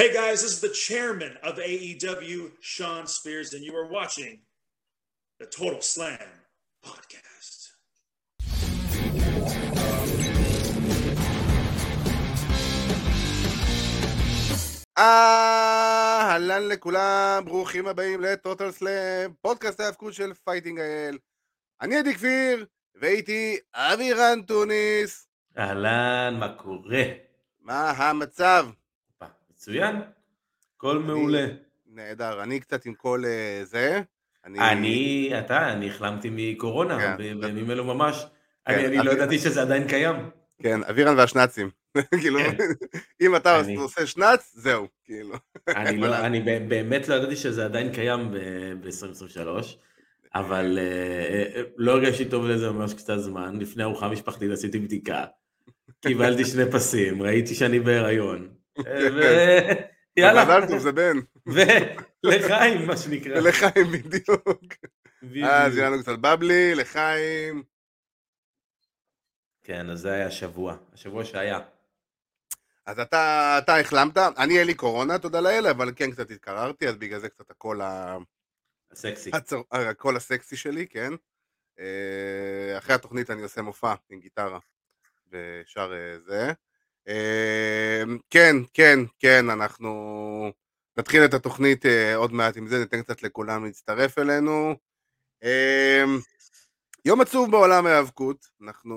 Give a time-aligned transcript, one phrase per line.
[0.00, 4.34] Hey guys, this is the chairman of AEW, Shawn Spears, and you are watching
[5.40, 6.28] the Total Slam
[6.84, 7.72] podcast.
[14.98, 21.18] אהלן לכולם, ברוכים הבאים לטוטל סלאם, פודקאסט ההאבקות של פייטינג האל.
[21.80, 25.28] אני עדי כפיר, ואיתי אבירן טוניס.
[25.58, 27.04] אהלן, מה קורה?
[27.60, 28.66] מה המצב?
[29.68, 29.96] מצוין,
[30.76, 31.46] הכל מעולה.
[31.86, 34.00] נהדר, אני קצת עם כל אה, זה.
[34.44, 37.40] אני, אתה, אני החלמתי מקורונה, כן.
[37.40, 38.26] בימים אלו ממש.
[38.68, 40.16] כן, אני אני לא ידעתי שזה עדיין קיים.
[40.62, 41.70] כן, אבירן והשנצים.
[42.20, 42.56] כאילו, כן.
[43.20, 45.34] אם אתה אני- עושה שנץ, זהו, כאילו.
[45.76, 46.16] אני לא-?
[46.16, 49.48] אני באמת לא ידעתי שזה עדיין קיים ב-2023,
[50.34, 50.84] אבל אה,
[51.56, 53.58] אה, לא הרגשתי טוב לזה ממש קצת זמן.
[53.60, 55.24] לפני ארוחה משפחתית עשיתי בדיקה,
[56.06, 58.55] קיבלתי שני פסים, ראיתי שאני בהיריון.
[58.86, 61.16] אה, ו- יאללה, מזל טוב, זה בן.
[62.24, 63.40] ולחיים מה שנקרא.
[63.40, 64.48] לחיים בדיוק.
[64.48, 65.46] אז בדיוק.
[65.76, 67.62] יהיה לנו קצת בבלי, לחיים.
[69.62, 71.60] כן, אז זה היה השבוע, השבוע שהיה.
[72.86, 76.96] אז אתה, אתה החלמת, אני אין לי קורונה, תודה לאל, אבל כן קצת התקררתי, אז
[76.96, 78.16] בגלל זה קצת הקול, ה...
[78.94, 79.30] סקסי.
[79.34, 79.60] הצר...
[79.70, 81.12] הקול הסקסי שלי, כן.
[81.78, 84.58] אה, אחרי התוכנית אני עושה מופע עם גיטרה
[85.30, 86.52] ושר אה, זה.
[87.08, 90.52] אה, כן, כן, כן, אנחנו
[90.98, 94.74] נתחיל את התוכנית אה, עוד מעט עם זה, ניתן קצת לכולם להצטרף אלינו.
[95.44, 96.04] אה,
[97.04, 98.96] יום עצוב בעולם ההיאבקות, אנחנו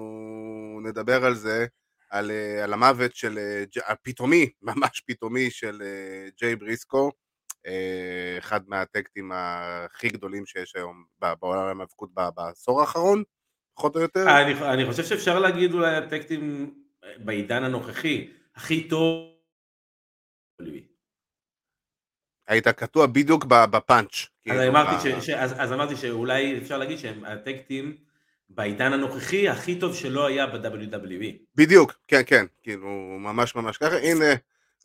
[0.84, 1.66] נדבר על זה,
[2.10, 7.12] על, אה, על המוות של, אה, הפתאומי, ממש פתאומי של אה, ג'יי בריסקו,
[7.68, 13.24] אה, אחד מהטקטים הכי גדולים שיש היום בעולם ההיאבקות בעשור האחרון,
[13.76, 14.28] פחות או יותר.
[14.28, 19.30] אה, אני, אני חושב שאפשר להגיד אולי הטקטים אה, בעידן הנוכחי, הכי טוב.
[22.48, 24.14] היית קטוע בדיוק בפאנץ'.
[24.16, 27.98] אז כאילו, אמרתי, ש, ש, אז, אז אמרתי שאולי אפשר להגיד שהם הטקטים
[28.50, 31.36] בעידן הנוכחי הכי טוב שלא היה ב-WWE.
[31.56, 33.98] בדיוק, כן, כן, כאילו, ממש ממש ככה.
[33.98, 34.26] הנה,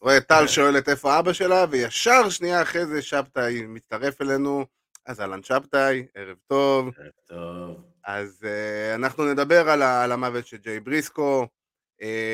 [0.00, 4.66] רואה טל שואלת איפה אבא שלה, וישר שנייה אחרי זה שבתאי מצטרף אלינו.
[5.06, 6.90] אז אהלן שבתאי, ערב טוב.
[7.28, 7.82] טוב.
[8.04, 11.46] אז uh, אנחנו נדבר על, ה- על המוות של ג'יי בריסקו,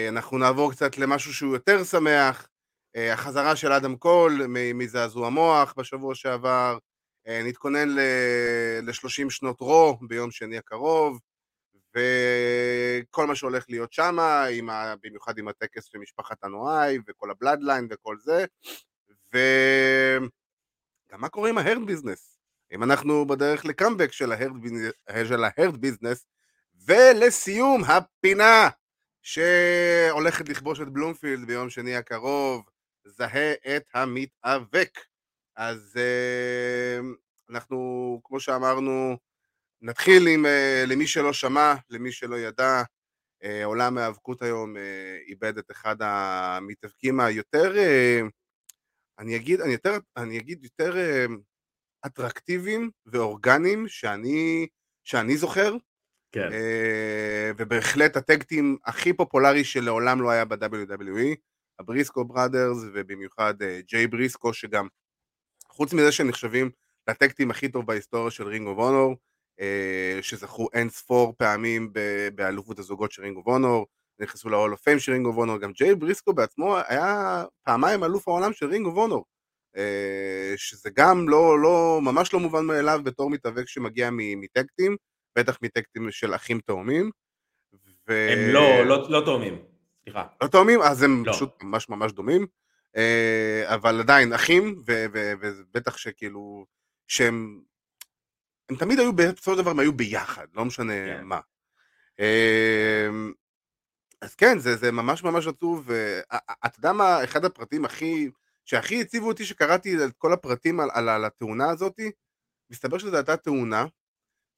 [0.08, 2.48] אנחנו נעבור קצת למשהו שהוא יותר שמח,
[2.96, 6.78] uh, החזרה של אדם קול מזעזוע מוח בשבוע שעבר,
[7.28, 11.20] uh, נתכונן ל-30 שנות רו ביום שני הקרוב,
[11.94, 14.16] וכל מה שהולך להיות שם,
[15.02, 18.44] במיוחד עם הטקס של משפחת אנואי וכל ה Bloodline וכל זה,
[19.34, 22.40] וגם מה קורה עם ה Hurt Business?
[22.72, 24.32] אם אנחנו בדרך לקאמבק של
[25.44, 26.26] ה Hurt Business,
[26.86, 28.68] ולסיום הפינה
[29.22, 32.62] שהולכת לכבוש את בלומפילד ביום שני הקרוב,
[33.04, 34.98] זהה את המתאבק.
[35.56, 36.98] אז אה,
[37.50, 39.16] אנחנו, כמו שאמרנו,
[39.82, 42.82] נתחיל עם אה, למי שלא שמע, למי שלא ידע,
[43.44, 44.74] אה, עולם ההיאבקות היום
[45.26, 47.72] איבד את אחד המתאבקים היותר,
[49.18, 50.94] אני אגיד, אני יותר, אני אגיד יותר
[52.06, 54.66] אטרקטיביים ואורגניים שאני,
[55.04, 55.76] שאני זוכר,
[56.32, 56.52] כן.
[56.52, 61.36] אה, ובהחלט הטקטים הכי פופולרי שלעולם לא היה ב-WWE,
[61.78, 64.86] הבריסקו בראדרס, ובמיוחד אה, ג'יי בריסקו, שגם,
[65.68, 66.70] חוץ מזה שהם נחשבים
[67.08, 69.16] לטאג טים הכי טוב בהיסטוריה של רינג אוף אונור,
[70.22, 71.92] שזכו אין ספור פעמים
[72.34, 73.86] באלופות הזוגות של רינג אוף אונור,
[74.20, 78.28] נכנסו ל-Hall of Fame של רינג אוף אונור, גם ג'יי בריסקו בעצמו היה פעמיים אלוף
[78.28, 79.24] העולם של רינג אוף אונור.
[79.76, 84.96] אה, שזה גם לא, לא, ממש לא מובן מאליו בתור מתאבק שמגיע מטאג טים,
[85.38, 87.10] בטח מטאג טים של אחים תאומים.
[88.08, 88.28] ו...
[88.32, 89.62] הם לא, לא, לא תאומים.
[90.02, 90.26] סליחה.
[90.42, 90.80] לא תאומים?
[90.82, 91.32] אז הם לא.
[91.32, 92.46] פשוט ממש ממש דומים.
[92.96, 96.66] אה, אבל עדיין אחים, ובטח שכאילו,
[97.06, 97.60] שהם...
[98.70, 101.24] הם תמיד היו, בסופו של דבר הם היו ביחד, לא משנה כן.
[101.24, 101.40] מה.
[102.20, 103.08] אה,
[104.20, 105.84] אז כן, זה, זה ממש ממש עצוב.
[105.86, 108.30] ואתה יודע מה, אחד הפרטים הכי...
[108.64, 112.10] שהכי הציבו אותי שקראתי את כל הפרטים על, על, על התאונה הזאתי,
[112.70, 113.84] מסתבר שזו הייתה תאונה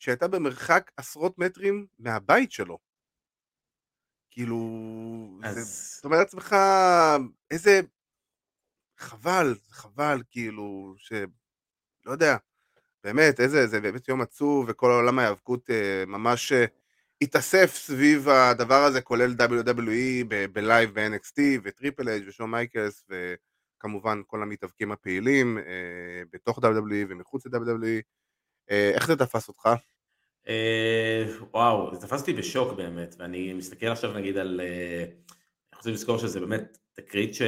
[0.03, 2.79] שהייתה במרחק עשרות מטרים מהבית שלו.
[4.31, 4.59] כאילו,
[5.43, 6.57] זה, אז אתה אומר לעצמך,
[7.51, 7.81] איזה
[8.99, 11.13] חבל, חבל, כאילו, ש...
[12.07, 12.37] לא יודע,
[13.05, 16.65] באמת, איזה, זה באמת יום עצוב, וכל העולם ההיאבקות אה, ממש אה,
[17.21, 23.07] התאסף סביב הדבר הזה, כולל WWE בלייב ב-NXT, וטריפל אייג' ושון מייקלס,
[23.79, 28.03] וכמובן כל המתאבקים הפעילים אה, בתוך WWE ומחוץ ל-WWE.
[28.71, 29.69] אה, איך זה תפס אותך?
[30.49, 34.61] אה, וואו, זה תפס אותי בשוק באמת, ואני מסתכל עכשיו נגיד על...
[34.61, 37.43] אה, אני רוצה לזכור שזה באמת תקרית ש...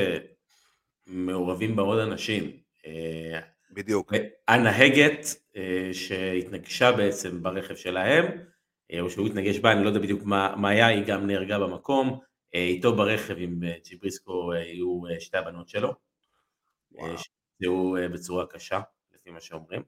[1.06, 2.50] מעורבים בה עוד אנשים.
[2.86, 4.12] אה, בדיוק.
[4.48, 5.26] הנהגת
[5.56, 8.24] אה, שהתנגשה בעצם ברכב שלהם,
[8.92, 11.58] אה, או שהוא התנגש בה, אני לא יודע בדיוק מה, מה היה, היא גם נהרגה
[11.58, 12.20] במקום,
[12.52, 15.94] איתו ברכב עם צ'יבריסקו היו שתי הבנות שלו,
[16.92, 18.80] שנפצעו בצורה קשה,
[19.14, 19.82] לפי מה שאומרים.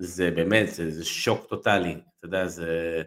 [0.00, 3.02] זה באמת, זה, זה שוק טוטאלי, אתה יודע, זה...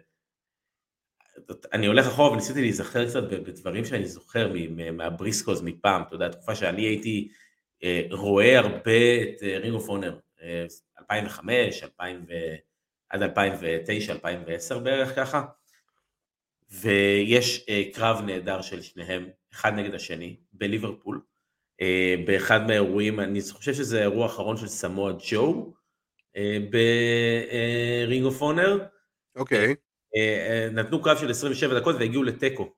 [1.72, 4.52] אני הולך אחורה וניסיתי להיזכר קצת בדברים שאני זוכר
[4.92, 7.28] מהבריסקוז מפעם, אתה יודע, תקופה שאני הייתי
[7.82, 10.18] אה, רואה הרבה את רינג אוף אונר,
[10.98, 12.32] 2005, 2000 ו...
[13.14, 15.44] עד 2009, 2010 בערך ככה,
[16.70, 21.20] ויש אה, קרב נהדר של שניהם, אחד נגד השני, בליברפול,
[21.80, 25.73] אה, באחד מהאירועים, אני חושב שזה האירוע האחרון של סמואל ג'ו,
[26.70, 28.86] ברינג אוף אונר.
[29.36, 29.74] אוקיי.
[30.72, 32.74] נתנו קרב של 27 דקות והגיעו לתיקו.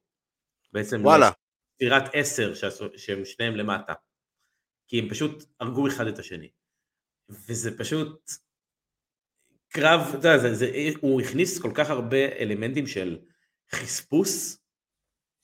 [0.72, 1.30] בעצם וואלה.
[1.74, 2.54] ספירת 10
[2.96, 3.92] שהם שניהם למטה.
[4.88, 6.50] כי הם פשוט הרגו אחד את השני.
[7.28, 8.30] וזה פשוט
[9.68, 10.70] קרב, אתה יודע, זה, זה,
[11.00, 13.18] הוא הכניס כל כך הרבה אלמנטים של
[13.72, 14.58] חספוס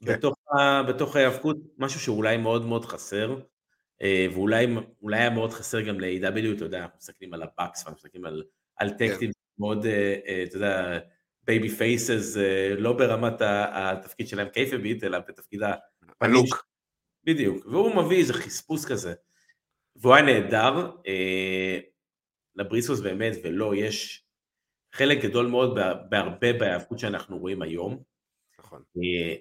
[0.05, 0.15] כן.
[0.15, 0.35] בתוך,
[0.89, 3.45] בתוך ההיאבקות, משהו שאולי מאוד מאוד חסר, אה,
[4.35, 4.67] ואולי
[5.11, 8.45] היה מאוד חסר גם ל- AEW, אתה יודע, אנחנו מסתכלים על ה Bucks, מסתכלים על,
[8.77, 9.39] על טקטים כן.
[9.59, 10.99] מאוד, אה, אה, אתה יודע,
[11.45, 12.37] babyfaces,
[12.79, 13.35] לא ברמת
[13.73, 15.61] התפקיד שלהם קייפבית, אלא בתפקיד
[16.21, 16.67] ה look.
[17.25, 19.15] בדיוק, והוא מביא איזה חספוס כזה.
[19.97, 21.79] והוא היה נהדר, אה,
[22.55, 24.25] לבריסקוז באמת ולא, יש
[24.95, 25.79] חלק גדול מאוד
[26.09, 28.03] בהרבה בהיאבקות שאנחנו רואים היום.
[28.59, 28.83] נכון.
[28.97, 29.35] אה,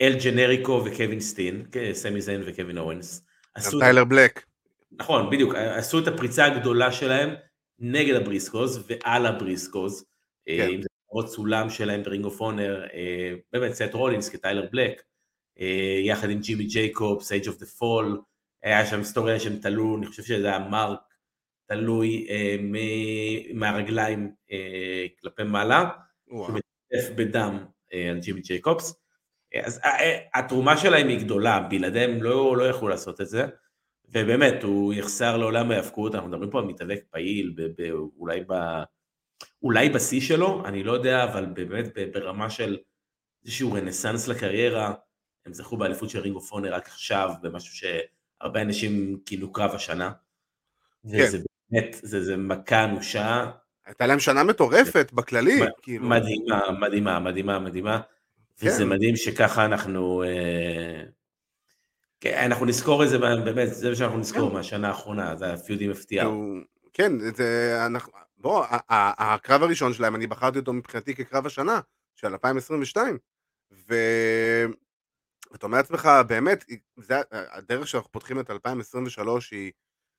[0.00, 3.26] אל ג'נריקו וקווין סטין, סמי זיין וקווין אוונס.
[3.58, 4.44] גם טיילר בלק.
[4.92, 7.30] נכון, בדיוק, עשו את הפריצה הגדולה שלהם
[7.78, 10.04] נגד הבריסקוז ועל הבריסקוז.
[10.48, 10.68] אה, כן.
[10.68, 12.84] אם זה עוד סולם שלהם ב Ring of Honor,
[13.52, 15.02] באמת סט רולינס כטיילר בלק,
[16.04, 18.20] יחד עם ג'ימי ג'ייקוב, Age of the Fall,
[18.62, 21.00] היה שם היסטוריה שהם תלו, אני חושב שזה היה מרק
[21.70, 22.56] תלוי אה,
[23.54, 25.90] מהרגליים אה, כלפי מעלה,
[26.28, 28.99] שמטפף בדם אה, על ג'ימי ג'ייקובס.
[29.64, 33.46] אז אה, אה, התרומה שלהם היא גדולה, בלעדיהם לא, לא יכלו לעשות את זה,
[34.08, 38.54] ובאמת, הוא יחסר לעולם ההאבקות, אנחנו מדברים פה על מתאבק פעיל, ב, ב, אולי, ב,
[39.62, 42.78] אולי בשיא שלו, אני לא יודע, אבל באמת ברמה של
[43.44, 44.94] איזשהו רנסאנס לקריירה,
[45.46, 47.84] הם זכו באליפות של רינגו פונר רק עכשיו, במשהו ש...
[48.40, 50.12] הרבה אנשים כאילו קרב השנה.
[51.10, 51.24] כן.
[51.24, 51.38] וזה
[51.70, 53.50] באמת, זה, זה מכה אנושה.
[53.86, 55.60] הייתה להם שנה מטורפת בכללי.
[55.82, 56.08] כאילו.
[56.08, 58.00] מדהימה, מדהימה, מדהימה, מדהימה.
[58.60, 58.68] כן.
[58.68, 60.22] וזה מדהים שככה אנחנו...
[60.22, 61.02] אה,
[62.20, 64.54] כן, אנחנו נזכור את זה, באמת, זה מה שאנחנו נזכור כן.
[64.54, 66.28] מהשנה האחרונה, זה הפיודים הפתיעה.
[66.92, 68.66] כן, זה, אנחנו, בוא,
[69.18, 71.80] הקרב הראשון שלהם, אני בחרתי אותו מבחינתי כקרב השנה,
[72.16, 73.18] של 2022,
[73.72, 73.94] ו...
[75.52, 76.64] ואתה אומר לעצמך, באמת,
[76.96, 79.72] זה, הדרך שאנחנו פותחים את 2023 היא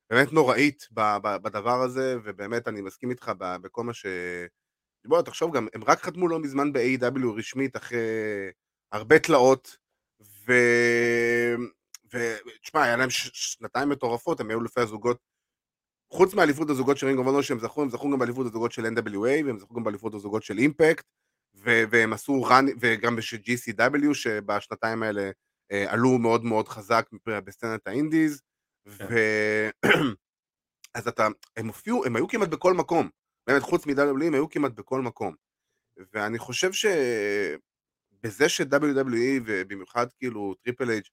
[0.10, 0.88] באמת נוראית
[1.22, 4.06] בדבר הזה, ובאמת אני מסכים איתך בכל מה ש...
[5.06, 8.00] בוא, תחשוב גם, הם רק חתמו לא מזמן ב-AW רשמית אחרי
[8.92, 9.78] הרבה תלאות,
[10.22, 10.54] ו...
[12.14, 15.18] ותשמע, היה להם שנתיים מטורפות, הם היו לפי הזוגות,
[16.14, 19.46] חוץ מאליפות הזוגות של רינגו ונו שהם זכו, הם זכו גם באליפות הזוגות של NWA,
[19.46, 21.06] והם זכו גם באליפות הזוגות של אימפקט,
[21.56, 25.32] ו- והם עשו run, וגם בשל GCW, שבשנתיים האלה
[25.72, 28.42] אה, עלו מאוד מאוד חזק בסצנת ה indies,
[28.98, 29.06] כן.
[29.10, 29.16] ו...
[30.96, 33.10] אז אתה, הם הופיעו, הם היו כמעט בכל מקום,
[33.48, 35.36] באמת חוץ מ-WWE הם היו כמעט בכל מקום.
[36.14, 41.04] ואני חושב שבזה ש-WWE ובמיוחד כאילו Triple H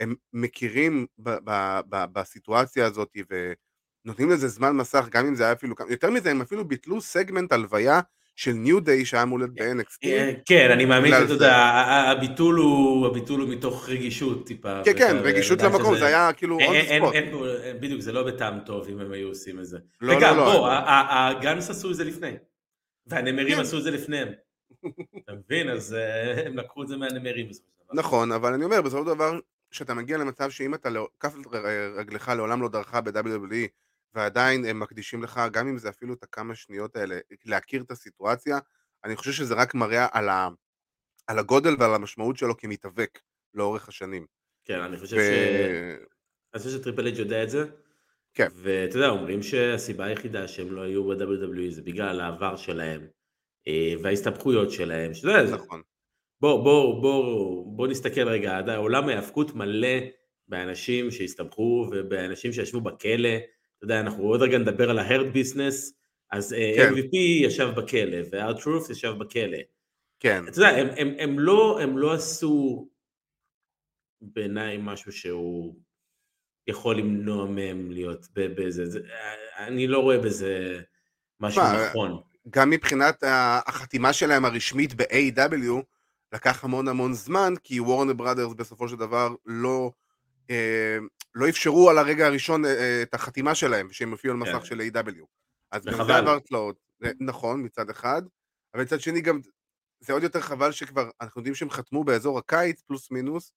[0.00, 5.52] הם מכירים ב- ב- ב- בסיטואציה הזאת ונותנים לזה זמן מסך, גם אם זה היה
[5.52, 8.00] אפילו, יותר מזה הם אפילו ביטלו סגמנט הלוויה
[8.36, 9.98] של ניו דיי שהיה אמור להיות ב-NXT.
[10.04, 11.56] אה, כן, אני מאמין שאתה יודע,
[12.10, 14.80] הביטול הוא הביטול הוא מתוך רגישות טיפה.
[14.84, 17.14] כן, כן, רגישות למקום, זה היה כאילו עוד ספוט.
[17.80, 19.78] בדיוק, זה לא בטעם טוב אם הם היו עושים את זה.
[20.00, 20.52] לא, לא, לא.
[20.52, 20.68] בוא,
[21.08, 22.32] הגאנס עשו את זה לפני,
[23.06, 23.60] והנמרים כן.
[23.60, 24.28] עשו את זה לפניהם.
[25.24, 25.70] אתה מבין?
[25.70, 27.48] אז אה, הם לקחו את זה מהנמרים
[27.94, 29.38] נכון, אבל אני אומר, בסופו של דבר,
[29.70, 31.34] כשאתה מגיע למצב שאם אתה, לא- כף
[31.96, 33.68] רגלך לעולם לא דרכה ב-WWE,
[34.14, 38.58] ועדיין הם מקדישים לך, גם אם זה אפילו את הכמה שניות האלה, להכיר את הסיטואציה,
[39.04, 40.48] אני חושב שזה רק מראה על, ה,
[41.26, 43.18] על הגודל ועל המשמעות שלו כמתאבק
[43.54, 44.26] לאורך השנים.
[44.64, 45.20] כן, אני חושב ו...
[45.20, 45.28] ש...
[46.54, 47.64] אני חושב שטריפל אייג' יודע את זה.
[48.34, 48.46] כן.
[48.54, 53.06] ואתה יודע, אומרים שהסיבה היחידה שהם לא היו ב-WWE זה בגלל העבר שלהם,
[53.68, 55.82] אה, וההסתבכויות שלהם, שאתה יודע, נכון.
[56.40, 59.98] בוא, בוא, בוא, בוא נסתכל רגע, עולם ההאבקות מלא
[60.48, 63.38] באנשים שהסתבכו ובאנשים שישבו בכלא,
[63.84, 65.92] אתה יודע, אנחנו עוד רגע נדבר על ההרד ביזנס,
[66.30, 66.92] אז אה, כן.
[66.92, 69.58] MVP ישב בכלא, והארט-טרוף ישב בכלא.
[70.20, 70.44] כן.
[70.48, 72.88] אתה יודע, הם, הם, הם, לא, הם לא עשו
[74.20, 75.74] בעיניי משהו שהוא
[76.66, 79.00] יכול למנוע מהם להיות בזה, זה,
[79.58, 80.80] אני לא רואה בזה
[81.40, 82.20] משהו מה, נכון.
[82.50, 83.24] גם מבחינת
[83.66, 85.82] החתימה שלהם הרשמית ב-AW,
[86.32, 89.90] לקח המון המון זמן, כי Warner Brothers בסופו של דבר לא,
[90.50, 90.98] אה,
[91.34, 94.64] לא אפשרו על הרגע הראשון אה, את החתימה שלהם, שהם הופיעו על מסך כן.
[94.64, 95.24] של AEW.
[95.70, 96.76] אז גם זה עבר תלאות,
[97.20, 98.22] נכון מצד אחד,
[98.74, 99.40] אבל מצד שני גם
[100.00, 103.52] זה עוד יותר חבל שכבר, אנחנו יודעים שהם חתמו באזור הקיץ, פלוס מינוס,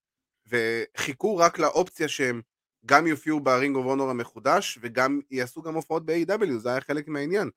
[0.48, 2.42] וחיכו רק לאופציה שהם
[2.86, 7.08] גם יופיעו ב Ring of Honor המחודש, וגם יעשו גם הופעות ב-AEW, זה היה חלק
[7.08, 7.50] מהעניין.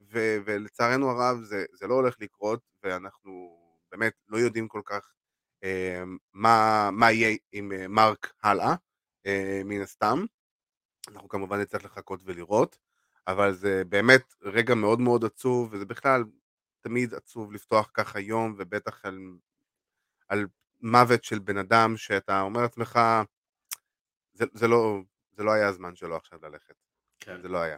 [0.00, 3.58] ו- ולצערנו הרב זה, זה לא הולך לקרות, ואנחנו
[3.92, 5.12] באמת לא יודעים כל כך
[5.64, 6.02] אה,
[6.32, 8.74] מה, מה יהיה עם אה, מרק הלאה, אה,
[9.64, 10.24] מן הסתם.
[11.08, 12.78] אנחנו כמובן נצטרך לחכות ולראות,
[13.26, 16.24] אבל זה באמת רגע מאוד מאוד עצוב, וזה בכלל
[16.80, 19.18] תמיד עצוב לפתוח ככה יום, ובטח על,
[20.28, 20.46] על
[20.80, 23.00] מוות של בן אדם, שאתה אומר לעצמך,
[24.32, 25.00] זה, זה, לא,
[25.32, 26.74] זה לא היה הזמן שלו עכשיו ללכת.
[27.20, 27.42] כן.
[27.42, 27.76] זה לא היה.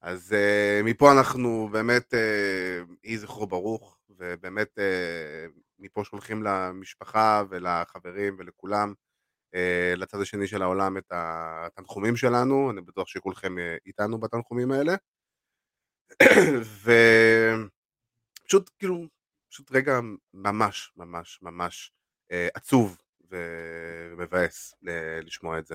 [0.00, 8.36] אז uh, מפה אנחנו באמת, uh, יהי זכרו ברוך, ובאמת uh, מפה שולחים למשפחה ולחברים
[8.38, 8.94] ולכולם
[9.96, 14.94] לצד השני של העולם את התנחומים שלנו, אני בטוח שכולכם uh, איתנו בתנחומים האלה.
[18.42, 19.06] ופשוט כאילו,
[19.50, 20.00] פשוט רגע
[20.34, 21.92] ממש ממש ממש
[22.32, 22.96] uh, עצוב
[23.30, 24.74] ומבאס
[25.22, 25.74] לשמוע את זה.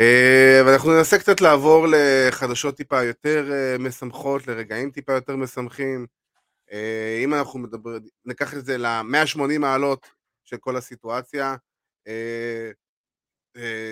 [0.00, 6.06] אה, ואנחנו ננסה קצת לעבור לחדשות טיפה יותר אה, משמחות, לרגעים טיפה יותר משמחים.
[6.72, 10.06] אה, אם אנחנו מדברים, ניקח את זה ל-180 מעלות
[10.44, 11.56] של כל הסיטואציה,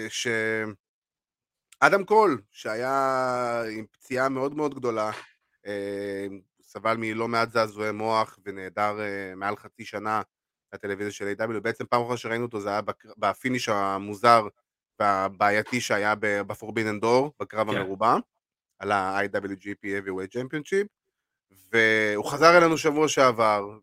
[0.08, 5.10] שאדם קול, שהיה עם פציעה מאוד מאוד גדולה,
[6.62, 8.96] סבל מלא מעט זעזועי מוח ונעדר
[9.36, 10.22] מעל חצי שנה
[10.72, 11.60] לטלוויזיה של AEW.
[11.60, 12.80] בעצם פעם אחרונה שראינו אותו זה היה
[13.18, 14.48] ב finish המוזר
[15.00, 17.76] והבעייתי שהיה ב Forbidden Door, בקרב כן.
[17.76, 18.16] המרובע,
[18.78, 20.86] על ה-IWGP Heavyweight Championship,
[21.72, 23.78] והוא חזר אלינו שבוע שעבר,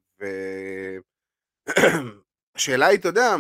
[2.55, 3.35] והשאלה היא, אתה יודע,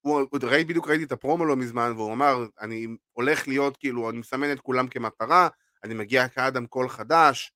[0.00, 4.18] הוא, ראי, בדיוק ראיתי את הפרומו לא מזמן, והוא אמר, אני הולך להיות, כאילו, אני
[4.18, 5.48] מסמן את כולם כמטרה,
[5.84, 7.52] אני מגיע כאדם קול חדש,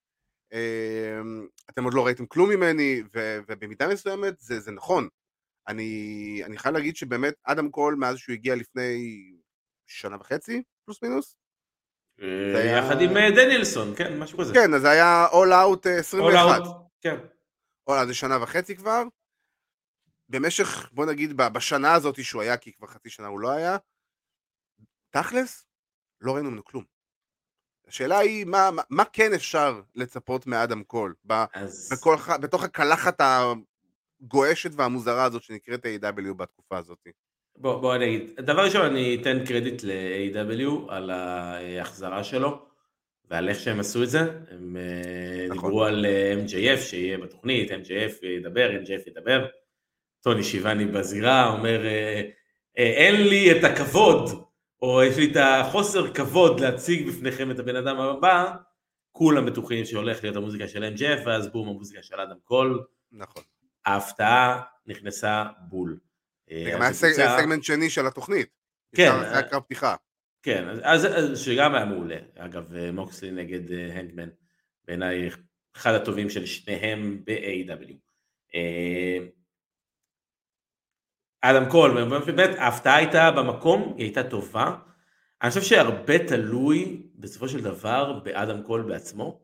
[0.52, 3.02] אמ, אתם עוד לא ראיתם כלום ממני,
[3.48, 5.08] ובמידה מסוימת זה, זה נכון.
[5.68, 9.22] אני, אני חייב להגיד שבאמת אדם קול מאז שהוא הגיע לפני
[9.86, 11.36] שנה וחצי, פלוס מינוס.
[12.22, 14.54] אה, יחד עם אה, דניאלסון, כן, משהו כזה.
[14.54, 16.34] כן, אז זה היה All Out 21.
[16.34, 16.68] אה, All Out,
[17.00, 17.16] כן.
[17.90, 19.02] All Out זה שנה וחצי כבר.
[20.28, 23.76] במשך, בוא נגיד, בשנה הזאת שהוא היה, כי כבר חצי שנה הוא לא היה,
[25.10, 25.66] תכלס,
[26.20, 26.84] לא ראינו ממנו כלום.
[27.88, 31.14] השאלה היא, מה, מה, מה כן אפשר לצפות מאדם קול?
[31.54, 31.88] אז...
[31.92, 36.34] בכל, בתוך הקלחת הגועשת והמוזרה הזאת שנקראת A.W.
[36.34, 37.08] בתקופה הזאת.
[37.56, 40.92] בוא, בוא אני אגיד, דבר ראשון אני אתן קרדיט ל-A.W.
[40.92, 42.66] על ההחזרה שלו
[43.30, 45.70] ועל איך שהם עשו את זה, הם אה, נכון.
[45.70, 49.46] דיברו על אה, MJF שיהיה בתוכנית, MJF ידבר, MJF ידבר,
[50.22, 52.22] טוני שיבני בזירה אומר אה,
[52.76, 54.46] אין לי את הכבוד
[54.82, 58.54] או יש לי את החוסר כבוד להציג בפניכם את הבן אדם הבא,
[59.12, 62.84] כולם בטוחים שהולך להיות המוזיקה של MJF ואז בום המוזיקה של אדם קול.
[63.12, 63.42] נכון.
[63.86, 65.98] ההפתעה נכנסה בול.
[66.50, 68.48] זה גם היה סגמנט שני של התוכנית.
[68.96, 69.12] כן.
[69.20, 69.94] זה היה קרב פתיחה.
[70.42, 72.16] כן, אז, אז שגם היה מעולה.
[72.38, 74.28] אגב, אה, מוקסלי נגד אה, הנדמן,
[74.84, 75.30] בעיניי
[75.76, 77.94] אחד הטובים של שניהם ב-AW.
[81.44, 84.76] אה, אדם קול, באמת ההפתעה הייתה במקום, היא הייתה טובה.
[85.42, 89.42] אני חושב שהרבה תלוי בסופו של דבר באדם קול בעצמו.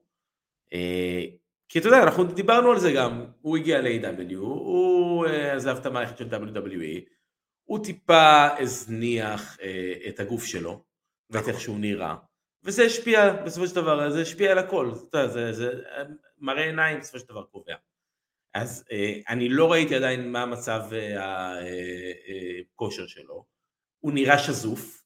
[1.69, 5.87] כי אתה יודע, אנחנו דיברנו על זה גם, הוא הגיע ל-AW, הוא אה, עזב את
[5.87, 7.00] המערכת של WWE,
[7.64, 10.83] הוא טיפה הזניח אה, את הגוף שלו,
[11.31, 12.14] ואת איך שהוא נראה,
[12.64, 15.73] וזה השפיע בסופו של דבר, זה השפיע על הכל, אתה יודע, זה, זה
[16.38, 17.75] מראה עיניים בסופו של דבר קובע.
[18.60, 20.82] אז אה, אני לא ראיתי עדיין מה מצב
[22.74, 23.44] הכושר שלו,
[24.00, 25.02] הוא נראה שזוף,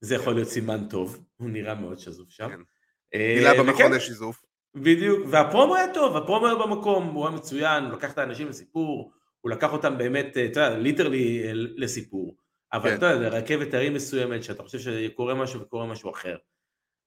[0.00, 2.48] זה יכול להיות סימן טוב, הוא נראה מאוד שזוף שם.
[2.48, 2.60] כן.
[3.12, 4.42] מילה במכון יש שיזוף.
[4.74, 9.12] בדיוק, והפרומו היה טוב, הפרומו היה במקום, הוא היה מצוין, הוא לקח את האנשים לסיפור,
[9.40, 12.36] הוא לקח אותם באמת, אתה יודע, ליטרלי אה, לסיפור.
[12.72, 12.96] אבל כן.
[12.96, 16.36] אתה יודע, רכבת הרים מסוימת, שאתה חושב שקורה משהו וקורה משהו אחר.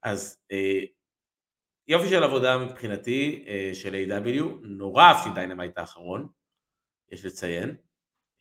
[0.03, 0.79] אז אה,
[1.89, 6.27] יופי של עבודה מבחינתי אה, של AEW, נורא אהבתי Dynamite האחרון,
[7.11, 7.75] יש לציין.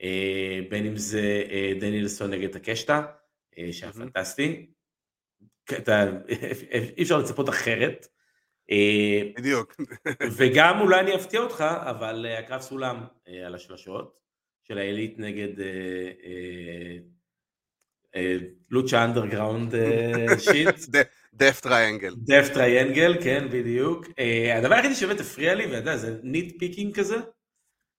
[0.03, 3.07] אה, בין אם זה אה, דנילסון נגד טקשיטה,
[3.73, 4.71] שהיה פנטסטי.
[6.97, 8.07] אי אפשר לצפות אחרת.
[9.37, 9.77] בדיוק.
[10.37, 13.05] וגם אולי אני אפתיע אותך, אבל הקרב סולם
[13.47, 14.19] על השלשות,
[14.63, 15.53] של העילית נגד
[18.71, 19.75] Lucha Underground
[20.51, 20.97] shit.
[21.39, 22.15] Death Triangle.
[22.19, 24.07] Death Triangle, כן, בדיוק.
[24.59, 27.17] הדבר היחידי שבאמת הפריע לי, ואתה יודע, זה nitpicking כזה,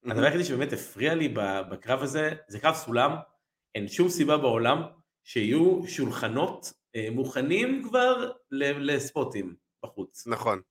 [0.06, 1.28] הדבר היחידי שבאמת הפריע לי
[1.72, 3.12] בקרב הזה, זה קרב סולם,
[3.76, 4.82] אין שום סיבה בעולם
[5.24, 6.74] שיהיו שולחנות
[7.12, 9.56] מוכנים כבר לספוטים
[9.86, 10.28] בחוץ.
[10.28, 10.62] נכון.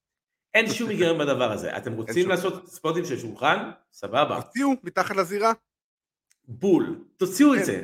[0.55, 1.77] אין שום היגיון בדבר הזה.
[1.77, 3.71] אתם רוצים לעשות ספוטים של שולחן?
[3.93, 4.41] סבבה.
[4.43, 5.53] תוציאו מתחת לזירה.
[6.49, 7.05] בול.
[7.17, 7.65] תוציאו את כן.
[7.65, 7.83] זה.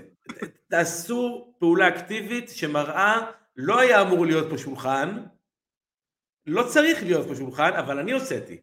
[0.71, 5.23] תעשו פעולה אקטיבית שמראה לא היה אמור להיות פה שולחן,
[6.47, 8.61] לא צריך להיות פה שולחן, אבל אני הוצאתי.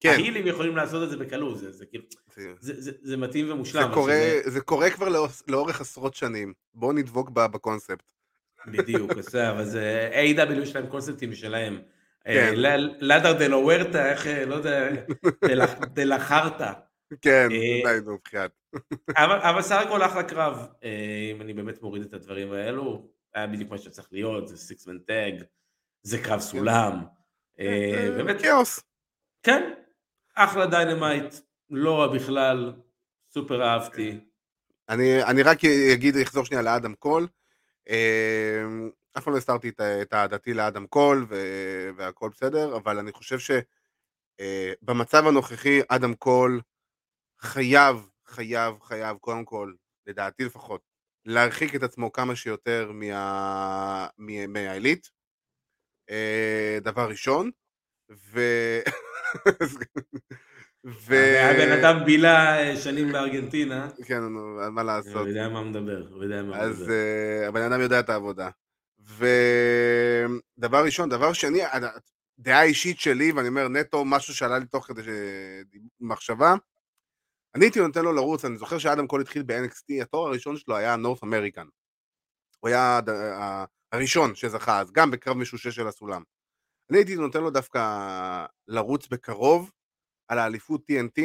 [0.00, 0.08] כן.
[0.08, 1.84] ההילים יכולים לעשות את זה בקלות, זה, זה,
[2.36, 3.88] זה, זה, זה, זה מתאים ומושלם.
[3.88, 4.50] זה קורה, שזה...
[4.50, 5.08] זה קורה כבר
[5.48, 8.02] לאורך עשרות שנים, בואו נדבוק בקונספט.
[8.66, 9.10] בדיוק,
[9.50, 10.52] אבל זה, AEW.
[10.52, 11.80] יש להם קונספטים משלהם.
[12.24, 12.54] כן.
[13.00, 14.88] Ladder de la Muerte, איך, לא יודע,
[15.94, 16.72] דה לחרטה.
[17.22, 17.48] כן,
[17.84, 18.50] די, נו, בחייאת.
[19.16, 23.70] אבל סך הכל אחלה קרב, אה, אם אני באמת מוריד את הדברים האלו, היה בדיוק
[23.70, 25.42] מה שצריך להיות, זה six man tag,
[26.02, 27.04] זה קרב סולם.
[27.60, 28.42] אה, באמת.
[28.42, 28.80] כאוס.
[29.42, 29.72] כן,
[30.34, 31.34] אחלה Dynamite,
[31.70, 32.72] לא רע בכלל,
[33.30, 34.20] סופר אהבתי.
[34.88, 35.58] אני רק
[35.94, 37.26] אגיד, אחזור שנייה לאדם קול.
[37.88, 38.62] אה,
[39.18, 39.68] אף פעם לא הסתרתי
[40.02, 41.26] את אהדתי לאדם קול
[41.96, 43.62] והכל בסדר, אבל אני חושב
[44.40, 46.60] שבמצב הנוכחי אדם קול
[47.40, 49.72] חייב, חייב, חייב, קודם כל,
[50.06, 50.89] לדעתי לפחות,
[51.24, 54.06] להרחיק את עצמו כמה שיותר מה...
[54.48, 55.10] מהעילית,
[56.10, 57.50] אה, דבר ראשון,
[58.10, 58.40] ו...
[60.86, 61.14] ו...
[61.40, 63.88] הבן אדם בילה אה, שנים בארגנטינה.
[64.06, 64.22] כן,
[64.72, 65.16] מה לעשות.
[65.16, 66.60] הוא יודע מה מדבר, הוא יודע מה מדבר.
[66.60, 66.92] אז
[67.48, 68.50] הבן אדם יודע את העבודה.
[70.58, 71.60] ודבר ראשון, דבר שני,
[72.38, 75.02] דעה אישית שלי, ואני אומר נטו משהו שעלה לי תוך כדי
[76.00, 76.54] מחשבה,
[77.54, 80.96] אני הייתי נותן לו לרוץ, אני זוכר שאדם קול התחיל ב-NXT, התואר הראשון שלו היה
[80.96, 81.66] נורת' אמריקן.
[82.60, 83.00] הוא היה
[83.92, 86.22] הראשון שזכה אז, גם בקרב משושש של הסולם.
[86.90, 87.80] אני הייתי נותן לו דווקא
[88.68, 89.70] לרוץ בקרוב
[90.28, 91.22] על האליפות TNT,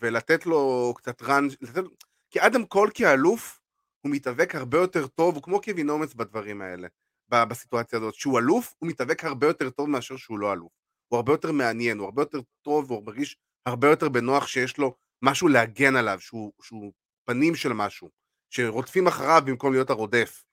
[0.00, 1.82] ולתת לו קצת ראנג', לתת...
[2.30, 3.60] כי אדם קול כאלוף,
[4.00, 6.88] הוא מתאבק הרבה יותר טוב, הוא כמו קווין אומץ בדברים האלה,
[7.28, 8.14] בסיטואציה הזאת.
[8.14, 10.72] שהוא אלוף, הוא מתאבק הרבה יותר טוב מאשר שהוא לא אלוף.
[11.08, 13.36] הוא הרבה יותר מעניין, הוא הרבה יותר טוב, והוא מרגיש
[13.66, 16.92] הרבה יותר בנוח שיש לו משהו להגן עליו, שהוא, שהוא
[17.24, 18.10] פנים של משהו,
[18.50, 20.44] שרודפים אחריו במקום להיות הרודף.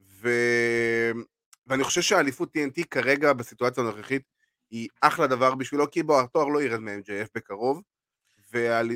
[0.00, 0.28] ו...
[1.66, 4.22] ואני חושב שהאליפות TNT כרגע בסיטואציה הנוכחית
[4.70, 7.82] היא אחלה דבר בשבילו, כי בוא, התואר לא ירד מ-MJF בקרוב,
[8.52, 8.90] ואל...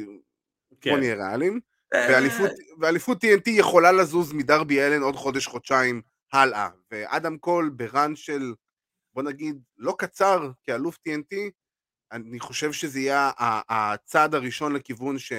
[0.80, 0.90] כן.
[0.90, 1.60] בוא נהיה ריאליים,
[1.94, 2.18] אה,
[2.80, 8.54] ואליפות TNT יכולה לזוז מדרבי אלן עוד חודש-חודשיים הלאה, ואדם קול בראן של,
[9.14, 11.36] בוא נגיד, לא קצר כאלוף TNT,
[12.12, 13.30] אני חושב שזה יהיה
[13.68, 15.32] הצעד הראשון לכיוון ש...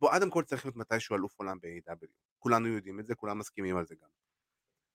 [0.00, 2.06] בוא, אדם קול צריך להיות מתישהו אלוף עולם ב-AW.
[2.38, 4.08] כולנו יודעים את זה, כולם מסכימים על זה גם.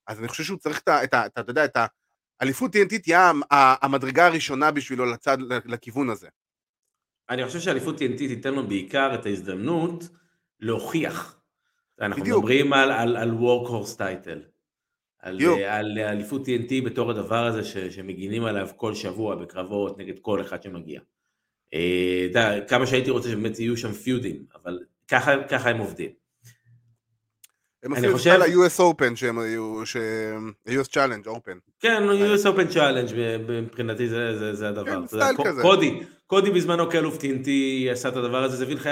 [0.07, 1.25] אז אני חושב שהוא צריך את ה...
[1.25, 1.77] אתה יודע, את
[2.39, 3.31] האליפות TNT תהיה
[3.81, 6.27] המדרגה הראשונה בשבילו לצד, לכיוון הזה.
[7.29, 10.03] אני חושב שאליפות TNT תיתן לו בעיקר את ההזדמנות
[10.59, 11.39] להוכיח.
[12.01, 12.37] אנחנו בדיוק.
[12.37, 14.41] מדברים על, על, על Workhorse טייטל.
[15.19, 20.41] על, על אליפות TNT בתור הדבר הזה ש, שמגינים עליו כל שבוע בקרבות נגד כל
[20.41, 21.01] אחד שמגיע.
[21.73, 26.09] אה, אתה יודע, כמה שהייתי רוצה שבאמת יהיו שם פיודים, אבל ככה, ככה הם עובדים.
[27.83, 28.29] הם עושים חושב...
[28.29, 31.71] על ה-US Open שהם היו, ש-US Challenge Open.
[31.79, 33.13] כן, US Open Challenge
[33.49, 35.01] מבחינתי זה, זה, זה הדבר.
[35.01, 35.61] כן, סטייל כזה.
[35.61, 37.49] קודי, קודי בזמנו כאלוף TNT
[37.91, 38.89] עשה את הדבר הזה, זה הביא לך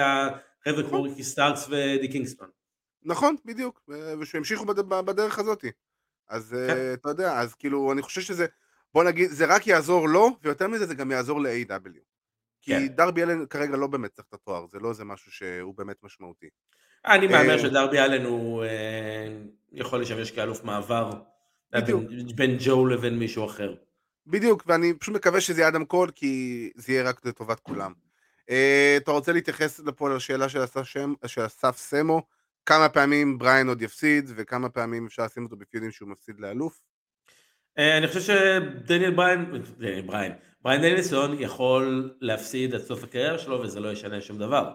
[0.64, 2.48] חבר'ה כמו ריקי סטארקס ואדי קינגסטון.
[3.04, 4.66] נכון, בדיוק, ושהמשיכו
[5.06, 5.66] בדרך הזאת.
[6.30, 6.94] אז כן.
[6.94, 8.46] אתה יודע, אז כאילו, אני חושב שזה,
[8.94, 12.00] בוא נגיד, זה רק יעזור לו, ויותר מזה זה גם יעזור ל-AEW.
[12.68, 12.88] כי כן.
[12.88, 16.48] דרבי אלן כרגע לא באמת צריך את התואר, זה לא איזה משהו שהוא באמת משמעותי.
[17.06, 19.28] אני מהמר אה, שדרבי אלן הוא אה,
[19.72, 21.12] יכול לשמש כאלוף מעבר
[22.36, 23.76] בין ג'ו לבין מישהו אחר.
[24.28, 27.94] בדיוק, ואני פשוט מקווה שזה יהיה אדם קול, כי זה יהיה רק לטובת כולם.
[28.50, 32.22] אה, אתה רוצה להתייחס לפה לשאלה של אסף סמו,
[32.66, 36.80] כמה פעמים בריין עוד יפסיד, וכמה פעמים אפשר לשים אותו בפיודים שהוא מפסיד לאלוף?
[37.78, 39.52] אני חושב שדניאל בריין,
[40.06, 40.34] בריין,
[40.68, 44.74] בריין דניאלסון יכול להפסיד עד סוף הקריירה שלו וזה לא ישנה שום דבר.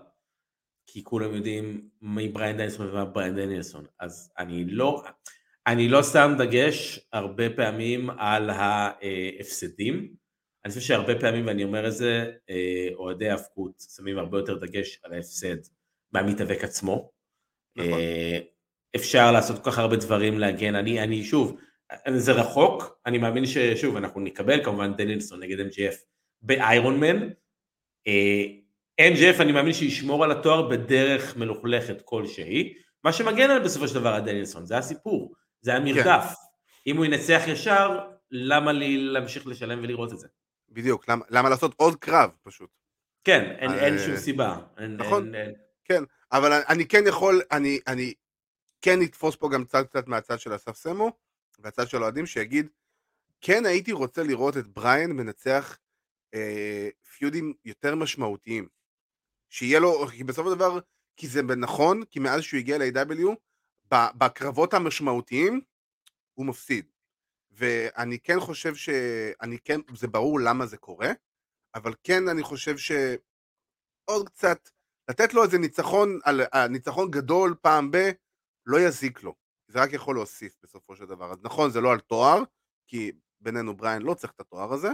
[0.87, 3.85] כי כולם יודעים מי בריין דניאלסון ומה בריין דניאלסון.
[4.01, 5.03] אז אני לא,
[5.67, 10.15] אני לא שם דגש הרבה פעמים על ההפסדים.
[10.65, 15.01] אני חושב שהרבה פעמים, ואני אומר את זה, אה, אוהדי האבקות שמים הרבה יותר דגש
[15.05, 15.57] על ההפסד
[16.13, 17.11] מהמתאבק עצמו.
[17.77, 17.93] נכון.
[17.93, 18.39] אה,
[18.97, 20.75] אפשר לעשות כל כך הרבה דברים להגן.
[20.75, 21.57] אני, אני שוב,
[22.17, 25.95] זה רחוק, אני מאמין ששוב, אנחנו נקבל כמובן דנילסון נגד MGF
[26.43, 27.29] באיירון מן,
[28.07, 28.45] אה,
[29.01, 32.75] MJF אני מאמין שישמור על התואר בדרך מלוכלכת כלשהי,
[33.05, 36.25] מה שמגן על בסופו של דבר הדניאלסון, זה הסיפור, זה המרדף.
[36.29, 36.35] כן.
[36.87, 38.01] אם הוא ינצח ישר,
[38.31, 40.29] למה לי להמשיך לשלם ולראות את זה?
[40.69, 42.71] בדיוק, למה, למה לעשות עוד קרב פשוט?
[43.25, 44.59] כן, אין, אין שום סיבה.
[44.99, 45.53] נכון, אין,
[45.85, 46.03] כן,
[46.33, 48.13] אבל אני כן יכול, אני, אני
[48.83, 51.13] כן אתפוס פה גם קצת קצת מהצד של אסף סמו,
[51.59, 52.69] והצד של האוהדים, שיגיד,
[53.41, 55.79] כן הייתי רוצה לראות את בריין מנצח
[56.35, 56.89] אה,
[57.19, 58.69] פיודים יותר משמעותיים.
[59.51, 60.79] שיהיה לו, כי בסופו של דבר,
[61.17, 63.29] כי זה נכון, כי מאז שהוא הגיע ל-AW,
[63.91, 65.61] בקרבות המשמעותיים,
[66.35, 66.87] הוא מפסיד.
[67.51, 68.89] ואני כן חושב ש...
[69.41, 71.11] אני כן, זה ברור למה זה קורה,
[71.75, 74.69] אבל כן אני חושב שעוד קצת,
[75.11, 77.97] לתת לו איזה ניצחון, על, אה, ניצחון גדול פעם ב...
[78.67, 79.35] לא יזיק לו.
[79.73, 81.33] זה רק יכול להוסיף בסופו של דבר.
[81.33, 82.43] אז נכון, זה לא על תואר,
[82.87, 84.91] כי בינינו בריין לא צריך את התואר הזה,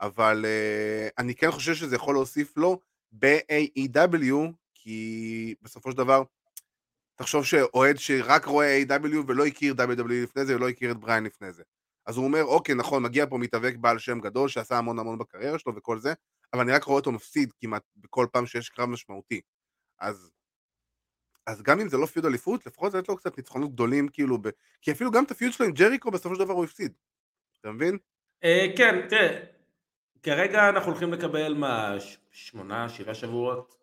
[0.00, 2.80] אבל uh, אני כן חושב שזה יכול להוסיף לו
[3.12, 6.22] ב-AEW, כי בסופו של דבר,
[7.16, 9.16] תחשוב שאוהד שרק רואה A.W.
[9.26, 11.62] ולא הכיר WWE לפני זה ולא הכיר את בריין לפני זה.
[12.06, 15.58] אז הוא אומר, אוקיי, נכון, מגיע פה מתאבק בעל שם גדול שעשה המון המון בקריירה
[15.58, 16.12] שלו וכל זה,
[16.52, 19.40] אבל אני רק רואה אותו מפסיד כמעט בכל פעם שיש קרב משמעותי.
[20.00, 20.30] אז,
[21.46, 24.48] אז גם אם זה לא פיוד אליפות, לפחות לתת לו קצת ניצחונות גדולים, כאילו, ב...
[24.82, 26.92] כי אפילו גם את הפיוד שלו עם ג'ריקו בסופו של דבר הוא הפסיד.
[27.60, 27.98] אתה מבין?
[28.44, 29.38] אה, כן, תראה,
[30.22, 31.96] כרגע אנחנו הולכים לקבל מה,
[32.30, 33.74] שמונה, שבעה שבועות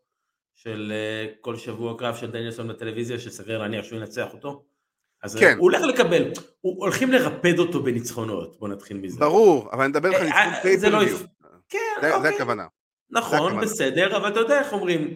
[0.56, 4.63] של אה, כל שבוע קרב של דניאלסון בטלוויזיה, שסביר להניח שהוא ינצח אותו.
[5.24, 5.56] אז כן.
[5.58, 9.19] הוא הולך לקבל, הוא, הולכים לרפד אותו בניצחונות, בוא נתחיל מזה.
[9.19, 11.17] ברור, אבל אני מדבר לך על אה, ניצחון pay-per-view.
[11.17, 11.26] לא...
[11.69, 12.30] כן, זה, אוקיי.
[12.30, 12.67] זה הכוונה.
[13.10, 15.15] נכון, זה בסדר, אבל אתה יודע איך אומרים,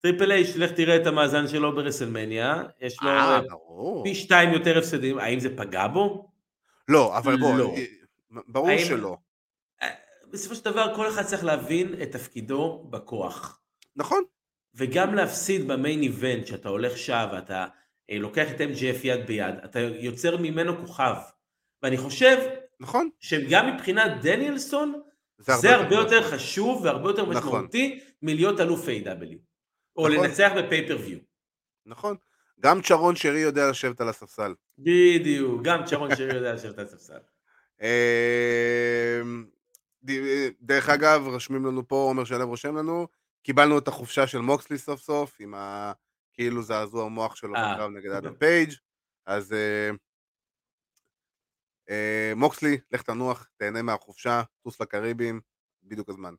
[0.00, 4.78] Triple H, לך תראה את המאזן שלו ב WrestleMania, יש לו אה, פי שתיים יותר
[4.78, 6.30] הפסדים, האם זה פגע בו?
[6.88, 7.74] לא, אבל בוא, לא.
[8.48, 8.78] ברור האם...
[8.78, 9.16] שלא.
[10.32, 13.60] בסופו של דבר כל אחד צריך להבין את תפקידו בכוח.
[13.96, 14.22] נכון.
[14.74, 17.66] וגם להפסיד במיין איבנט, שאתה הולך שעה ואתה
[18.10, 21.14] אה, לוקח את MGF יד ביד, אתה יוצר ממנו כוכב.
[21.82, 22.36] ואני חושב,
[22.80, 25.00] נכון, שגם מבחינת דניאלסון,
[25.38, 27.36] זה הרבה, זה הרבה יותר יותר חשוב והרבה יותר נכון.
[27.36, 29.49] משמעותי מלהיות אלוף A.W.
[29.96, 30.24] או נכון.
[30.24, 31.18] לנצח בפייפריוויו.
[31.86, 32.16] נכון.
[32.60, 34.54] גם צ'רון שרי יודע לשבת על הספסל.
[34.78, 37.18] בדיוק, גם צ'רון שרי יודע לשבת על הספסל.
[37.82, 39.46] אמ,
[40.60, 43.06] דרך אגב, רשמים לנו פה, עומר שלו רושם לנו,
[43.42, 45.92] קיבלנו את החופשה של מוקסלי סוף סוף, עם ה...
[46.32, 48.72] כאילו זעזוע המוח שלו אה, בקרב נגד אדם פייג',
[49.26, 49.90] אז אה,
[51.90, 55.40] אה, מוקסלי, לך תנוח, תהנה מהחופשה, טוס לקריבים,
[55.82, 56.34] בדיוק הזמן.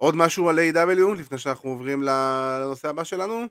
[0.00, 1.14] עוד משהו על A.W.
[1.18, 3.44] לפני שאנחנו עוברים לנושא הבא שלנו?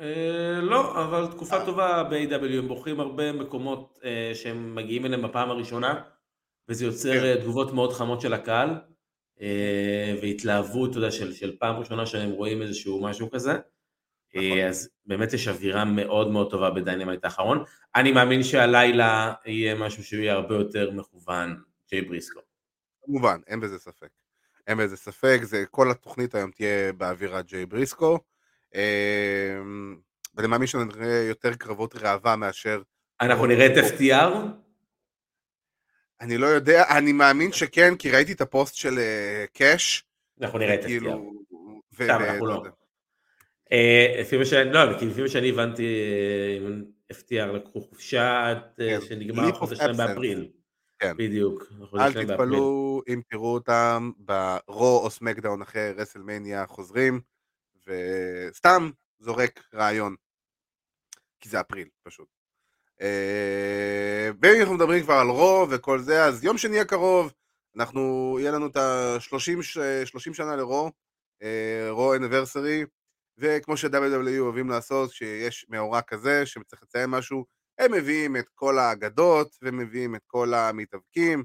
[0.00, 1.66] אה, לא, אבל תקופה אה.
[1.66, 2.58] טובה ב-A.W.
[2.58, 6.02] הם בוחרים הרבה מקומות אה, שהם מגיעים אליהם בפעם הראשונה,
[6.68, 7.40] וזה יוצר כן.
[7.40, 8.70] תגובות מאוד חמות של הקהל.
[9.40, 13.52] אה, והתלהבות, אתה יודע, של, פעם ראשונה שהם רואים איזשהו משהו כזה.
[14.34, 14.58] נכון.
[14.68, 17.64] אז באמת יש אווירה מאוד מאוד טובה בדיינמייט האחרון.
[17.94, 22.40] אני מאמין שהלילה יהיה משהו שהוא יהיה הרבה יותר מכוון, ג'יי בריסקו.
[23.04, 24.08] כמובן, אין בזה ספק.
[24.66, 28.18] אין בזה ספק, זה, כל התוכנית היום תהיה באווירת ג'יי בריסקו.
[28.74, 29.60] אה,
[30.34, 32.82] ואני מאמין שנראה יותר קרבות ראווה מאשר...
[33.20, 34.34] אנחנו נראה את FTR?
[36.20, 40.04] אני לא יודע, אני מאמין שכן, כי ראיתי את הפוסט של אה, קאש.
[40.40, 41.16] אנחנו נראה את FTR.
[41.94, 42.62] סתם, אנחנו לא.
[43.72, 45.86] אה, לפי מה שאני, לא, כי לפי מה שאני הבנתי,
[46.60, 46.68] אה,
[47.12, 50.48] FTR לקחו חופשה כן, שנגמר החופש שלהם באפריל.
[51.02, 51.16] כן.
[51.16, 51.62] בדיוק.
[51.94, 57.20] אל תתפלאו אם תראו אותם ברו או סמקדאון אחרי רסלמניה חוזרים,
[57.86, 60.14] וסתם זורק רעיון.
[61.40, 62.28] כי זה אפריל, פשוט.
[63.00, 67.32] אה, ואם אנחנו מדברים כבר על רו וכל זה, אז יום שני הקרוב,
[67.76, 70.90] אנחנו, יהיה לנו את ה-30 שנה לרו,
[71.90, 72.84] רו anniversary,
[73.38, 77.44] וכמו ש-WWE אוהבים לעשות, כשיש מאורע כזה, שצריך לציין משהו,
[77.82, 81.44] הם מביאים את כל האגדות, ומביאים את כל המתאבקים,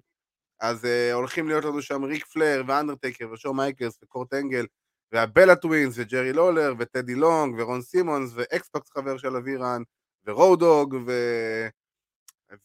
[0.60, 4.65] אז אה, הולכים להיות לנו שם ריק פלייר, ואנדרטייקר, ושון מייקלס, וקורט אנגל,
[5.12, 9.82] והבלה טווינס, וג'רי לולר, וטדי לונג, ורון סימונס, ואקס-פאק חבר של אבירן,
[10.26, 11.12] ורודוג, ו...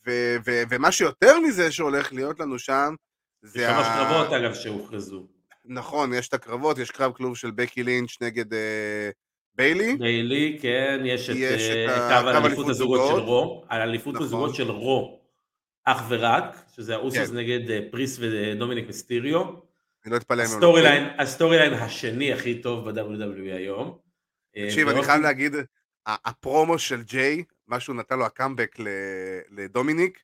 [0.06, 0.36] ו...
[0.46, 0.62] ו...
[0.70, 2.94] ומה שיותר מזה שהולך להיות לנו שם,
[3.42, 3.62] זה...
[3.62, 4.04] יש שלוש ה...
[4.04, 5.26] קרבות אגב שהוכרזו.
[5.64, 9.10] נכון, יש את הקרבות, יש קרב כלוב של בקי לינץ' נגד אה,
[9.54, 9.96] ביילי.
[9.96, 14.26] ביילי, כן, יש את יש אה, קרב אליפות הזוגות של רו, על אליפות נכון.
[14.26, 15.20] הזוגות של רו,
[15.84, 17.36] אך ורק, שזה האוסוס כן.
[17.36, 19.42] נגד אה, פריסט ודומיניק מיסטיריו.
[20.04, 20.78] אני לא אתפלא ממנו.
[21.18, 23.98] הסטורי ליין השני הכי טוב ב-WWE היום.
[24.56, 25.52] אה, תקשיב, אני חייב להגיד,
[26.06, 28.76] הפרומו של ג'יי, מה שהוא נתן לו הקאמבק
[29.50, 30.22] לדומיניק,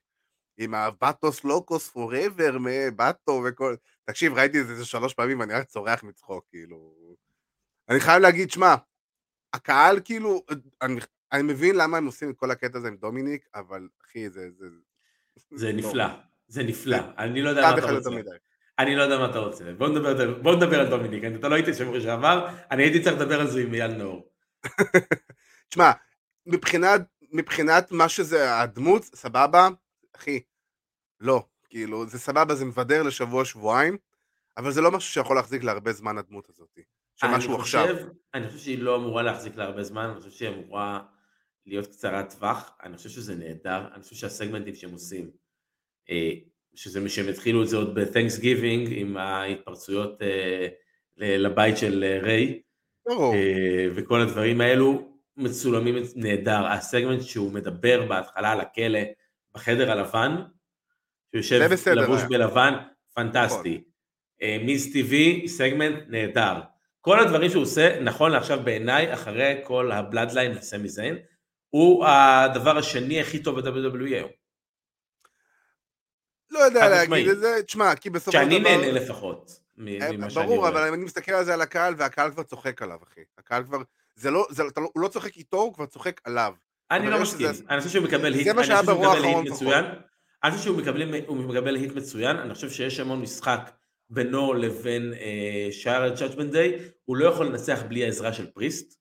[0.58, 3.74] עם הבטוס לוקוס פוראבר מבטו וכל...
[4.04, 6.94] תקשיב, ראיתי את זה שלוש פעמים ואני רק צורח מצחוק, כאילו...
[7.88, 8.74] אני חייב להגיד, שמע,
[9.52, 10.42] הקהל כאילו,
[10.82, 11.00] אני,
[11.32, 14.50] אני מבין למה הם עושים את כל הקטע הזה עם דומיניק, אבל אחי, זה...
[14.58, 14.66] זה,
[15.50, 16.06] זה נפלא,
[16.48, 18.10] זה נפלא, אני לא יודע מה אתה רוצה.
[18.78, 19.64] אני לא יודע מה אתה רוצה.
[19.78, 23.40] בוא נדבר, בוא נדבר על דומיניק, אתה לא הייתי שבוע שעבר, אני הייתי צריך לדבר
[23.40, 24.28] על זה עם אייל נאור.
[25.68, 25.90] תשמע,
[26.46, 27.00] מבחינת,
[27.32, 29.68] מבחינת מה שזה הדמות, סבבה,
[30.16, 30.40] אחי,
[31.20, 33.96] לא, כאילו, זה סבבה, זה מבדר לשבוע, שבועיים,
[34.56, 36.78] אבל זה לא משהו שיכול להחזיק להרבה זמן הדמות הזאת.
[37.20, 37.96] שמשהו אני עכשיו.
[38.34, 41.00] אני חושב שהיא לא אמורה להחזיק להרבה זמן, אני חושב שהיא אמורה
[41.66, 45.30] להיות קצרת טווח, אני חושב שזה נהדר, אני חושב שהסגמנטים שהם עושים,
[46.10, 46.30] אה,
[46.74, 50.68] שזה שהם התחילו את זה עוד ב-Thanks Giving עם ההתפרצויות אה,
[51.16, 52.62] לבית של אה, ריי,
[53.94, 59.00] וכל הדברים האלו מצולמים נהדר, הסגמנט שהוא מדבר בהתחלה על הכלא
[59.54, 60.36] בחדר הלבן,
[61.30, 62.74] שהוא יושב לבוש בלבן,
[63.14, 63.82] פנטסטי.
[64.64, 66.60] מיס טיווי, סגמנט נהדר.
[67.08, 71.18] כל הדברים שהוא עושה, נכון לעכשיו בעיניי, אחרי כל הבלאדליין וסמי זיין,
[71.70, 74.30] הוא הדבר השני הכי טוב ב-WWE היום.
[76.50, 78.50] לא יודע להגיד את זה, תשמע, כי בסופו של דבר...
[78.50, 79.60] שאני נהנה לפחות.
[79.88, 83.20] אה, ברור, אבל אני מסתכל על זה על הקהל, והקהל כבר צוחק עליו, אחי.
[83.38, 83.78] הקהל כבר...
[84.14, 86.54] זה לא, זה, לא, הוא לא צוחק איתו, הוא כבר צוחק עליו.
[86.90, 89.84] אני לא מסכים, אני חושב שהוא מקבל היט, זה מה שהיה ברוע האחרון מצוין.
[90.44, 90.78] אני חושב שהוא
[91.48, 93.70] מקבל היט מצוין, אני חושב שיש המון משחק
[94.10, 98.98] בינו לבין אה, שאר ג'אג'מנט דיי, הוא לא יכול לנצח בלי העזרה של פריסט.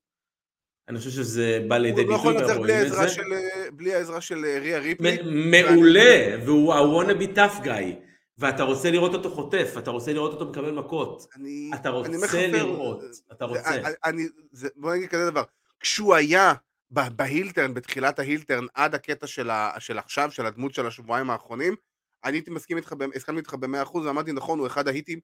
[0.90, 3.94] אני חושב שזה בא לידי ביטוי, הוא לא יכול לנצח בלי העזרה של, אה, בלי
[3.94, 5.18] העזרה של אה, ריה ריפלי.
[5.24, 8.08] מעולה, והוא be tough guy.
[8.38, 11.28] ואתה רוצה לראות אותו חוטף, אתה רוצה לראות אותו מקבל מכות.
[11.36, 13.70] אני, אתה רוצה אני מחפר, לראות, אתה רוצה.
[13.70, 15.44] אני, אני, זה, בוא נגיד כזה דבר,
[15.80, 16.54] כשהוא היה
[16.92, 21.76] בהילטרן, בתחילת ההילטרן, עד הקטע של, ה, של עכשיו, של הדמות של השבועיים האחרונים,
[22.24, 25.20] אני הייתי מסכים איתך, הסכמתי איתך במאה אחוז, ואמרתי נכון, הוא אחד ההיטים,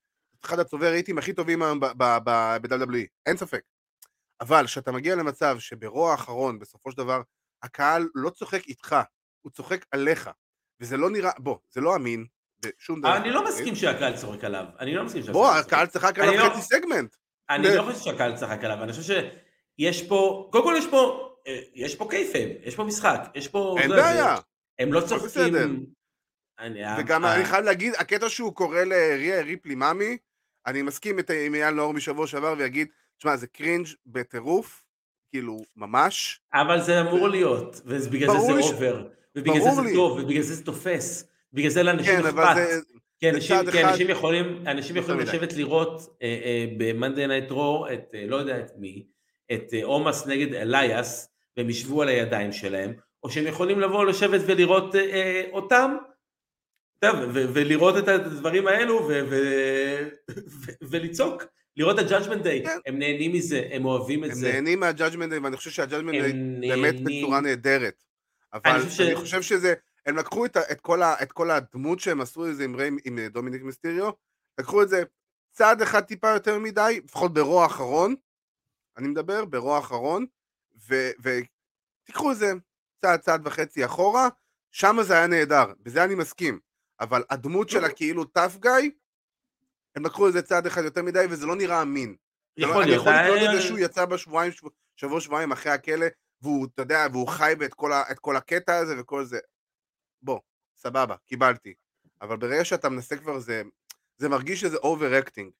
[0.45, 3.61] אחד הצובר ההיטים הכי טובים היום ב-WWE, אין ספק.
[4.41, 7.21] אבל כשאתה מגיע למצב שברוע האחרון, בסופו של דבר,
[7.63, 8.95] הקהל לא צוחק איתך,
[9.41, 10.29] הוא צוחק עליך,
[10.79, 12.25] וזה לא נראה, בוא, זה לא אמין,
[12.65, 13.17] בשום דבר.
[13.17, 16.49] אני לא מסכים שהקהל צוחק עליו, אני לא מסכים שהקהל בוא, הקהל צחק עליו לא-
[16.49, 17.15] חצי סגמנט.
[17.49, 19.23] אני לא חושב שהקהל צחק עליו, אני חושב
[19.77, 23.75] שיש פה, קודם כל יש פה, אה, יש פה קייפים, יש פה משחק, יש פה...
[23.79, 24.35] אין בעיה.
[24.79, 25.85] הם לא צוחקים...
[26.99, 30.17] וגם אני חייב להגיד, הקטע שהוא קורא לריה ריפלי מאמי,
[30.67, 32.87] אני מסכים עם אייל נאור משבוע שעבר ויגיד,
[33.17, 34.83] תשמע, זה cringe בטירוף,
[35.31, 36.41] כאילו, ממש.
[36.53, 40.65] אבל זה אמור להיות, ובגלל זה זה over, ובגלל זה זה טוב, ובגלל זה זה
[40.65, 42.57] תופס, בגלל זה לאנשים כן, אכפת.
[43.19, 48.15] כי אנשים, כי אנשים יכולים, אנשים יכולים לשבת לראות אה, אה, ב-Monday Night Raw את,
[48.15, 49.05] אה, לא יודע את מי,
[49.53, 54.41] את אה, אומוס נגד אליאס, והם ישבו על הידיים שלהם, או שהם יכולים לבוא לשבת
[54.45, 55.43] ולראות אה, אה,
[57.05, 59.09] אותם, ולראות את הדברים האלו
[60.81, 61.43] ולצעוק,
[61.77, 62.77] לראות את ה-Judgment Day, כן.
[62.85, 64.47] הם נהנים מזה, הם אוהבים את זה.
[64.47, 66.33] הם נהנים מה-Judgment Day, ואני חושב שה-Judgment Day
[66.69, 68.03] באמת בצורה נהדרת.
[68.53, 69.73] אבל אני חושב שזה,
[70.05, 72.65] הם לקחו את כל הדמות שהם עשו את זה
[73.05, 74.09] עם דומיניק מיסטיריו,
[74.59, 75.03] לקחו את זה
[75.51, 78.15] צעד אחד טיפה יותר מדי, לפחות ברוע האחרון,
[78.97, 80.25] אני מדבר, ברוע האחרון,
[81.23, 82.51] ותיקחו את זה
[83.01, 84.29] צעד, צעד וחצי אחורה,
[84.71, 86.59] שם זה היה נהדר, בזה אני מסכים.
[86.99, 88.91] אבל הדמות של הכאילו טאף גאי,
[89.95, 92.15] הם לקחו איזה צעד אחד יותר מדי וזה לא נראה אמין.
[92.57, 93.07] לא- יכול להיות.
[93.07, 94.51] אני יכול לקרוא את זה שהוא יצא בשבועיים,
[94.95, 96.05] שבוע שבועיים אחרי הכלא,
[96.41, 99.39] והוא, אתה יודע, והוא חי את כל, את כל הקטע הזה וכל זה.
[100.21, 100.39] בוא,
[100.77, 101.73] סבבה, קיבלתי.
[102.21, 103.61] אבל ברגע שאתה מנסה כבר זה,
[104.17, 105.51] זה מרגיש שזה overacting.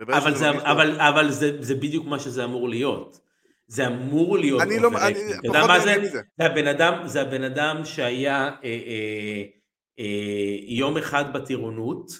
[0.00, 3.20] אבל, זה, אבל, אבל זה, זה בדיוק מה שזה אמור להיות.
[3.66, 5.14] זה אמור להיות אני לא, אני
[5.48, 6.20] פחות נהנה מזה.
[6.38, 8.36] זה הבן אדם, זה הבן אדם שהיה...
[8.38, 9.42] אה, אה, אה,
[10.68, 12.12] יום אחד בטירונות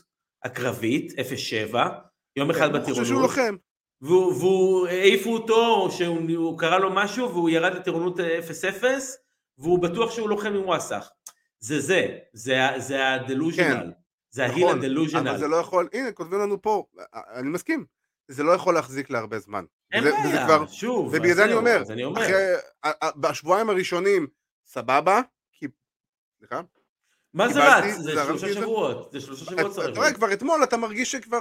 [0.44, 1.88] הקרבית, 07,
[2.36, 3.06] יום אחד כן, בטירונות.
[3.06, 3.56] שהוא לוחם.
[4.00, 8.84] והוא העיפו אותו, או שהוא קרה לו משהו, והוא ירד לטירונות 0-0,
[9.58, 11.10] והוא בטוח שהוא לוחם עם ווסאח.
[11.60, 11.80] זה
[12.32, 13.64] זה, זה הדלוז'נל.
[13.64, 13.90] כן,
[14.30, 15.28] זה ההיל נכון, הדלוז'נל.
[15.28, 17.84] אבל זה לא יכול, הנה, כותבים לנו פה, אני מסכים.
[18.28, 19.64] זה לא יכול להחזיק להרבה זמן.
[19.92, 21.82] אין בעיה, שוב, ובגלל זה אני אומר,
[22.16, 22.34] אחרי,
[23.16, 24.26] בשבועיים הראשונים,
[24.66, 25.20] סבבה,
[25.52, 25.66] כי,
[26.38, 26.60] סליחה?
[27.34, 27.96] מה זה רץ?
[27.96, 29.88] זה שלושה שבועות, זה שלושה שבועות צריך.
[29.88, 31.40] אתה רואה, כבר אתמול אתה מרגיש שכבר...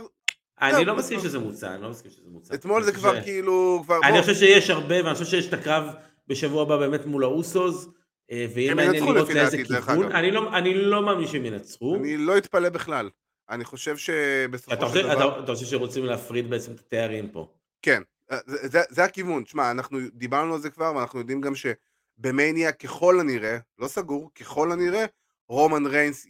[0.62, 2.54] אני לא מסכים שזה מוצע, אני לא מסכים שזה מוצע.
[2.54, 3.84] אתמול זה כבר כאילו...
[4.04, 5.84] אני חושב שיש הרבה, ואני חושב שיש את הקרב
[6.28, 7.88] בשבוע הבא באמת מול האוסוס,
[8.32, 10.12] אה, ויהיה מעניין לראות לאיזה כיוון.
[10.54, 11.96] אני לא מאמין שהם ינצחו.
[11.96, 13.10] אני לא אתפלא בכלל.
[13.50, 15.44] אני חושב שבסופו של דבר...
[15.44, 17.48] אתה חושב שרוצים להפריד בעצם את התארים פה.
[17.82, 18.02] כן,
[18.32, 18.38] אה,
[18.90, 19.44] זה הכיוון.
[19.44, 24.72] תשמע, אנחנו דיברנו על זה כבר, ואנחנו יודעים גם שבמניה ככל הנראה, לא סגור, ככל
[24.72, 25.06] הנראה,
[25.52, 26.28] רומן ריינס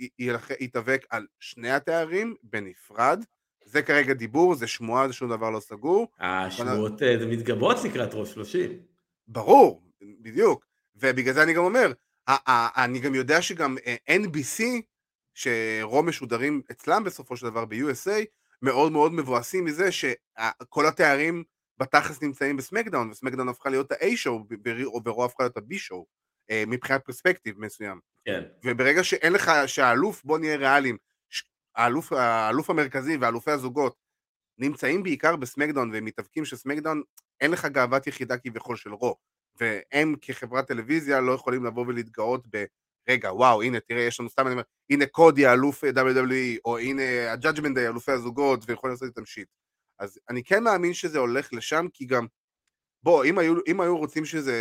[0.60, 3.24] יתאבק על שני התארים בנפרד.
[3.66, 6.08] זה כרגע דיבור, זה שמועה, זה שום דבר לא סגור.
[6.20, 8.72] השמועות אה, מתגברות לקראת ראש 30.
[9.28, 9.84] ברור,
[10.22, 10.66] בדיוק.
[10.96, 11.92] ובגלל זה אני גם אומר,
[12.78, 14.64] אני גם יודע שגם אה, NBC,
[15.34, 18.26] שרוב משודרים אצלם בסופו של דבר ב-USA,
[18.62, 21.44] מאוד מאוד מבואסים מזה שכל התארים
[21.78, 24.56] בתכלס נמצאים בסמקדאון, וסמקדאון הפכה להיות ה-A-show,
[25.06, 26.04] ורו הפכה להיות ה-B-show,
[26.50, 28.11] אה, מבחינת פרספקטיב מסוים.
[28.26, 28.44] כן.
[28.66, 30.98] וברגע שאין לך, שהאלוף, בוא נהיה ריאליים,
[31.76, 33.96] האלוף, האלוף המרכזי ואלופי הזוגות
[34.58, 37.02] נמצאים בעיקר בסמקדאון והם מתאבקים של סמקדאון,
[37.42, 39.16] אין לך גאוות יחידה כביכול של רו.
[39.60, 42.66] והם כחברת טלוויזיה לא יכולים לבוא ולהתגאות ב...
[43.10, 47.02] רגע, וואו, הנה, תראה, יש לנו, סתם אני אומר, הנה קודי, האלוף WWE, או הנה
[47.32, 49.48] ה-Judgment Day, אלופי הזוגות, ויכולים לעשות איתם שיט.
[50.00, 52.26] אז אני כן מאמין שזה הולך לשם, כי גם,
[53.04, 54.56] בוא, אם היו, אם היו רוצים שזה,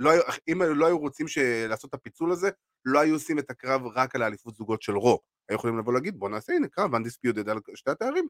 [0.00, 1.26] לא היו, אם לא היו רוצים
[1.68, 2.50] לעשות את הפיצול הזה,
[2.84, 5.20] לא היו עושים את הקרב רק על האליפות זוגות של רו.
[5.48, 8.26] היו יכולים לבוא להגיד, בוא נעשה, הנה, קרב undisputed על שתי התארים.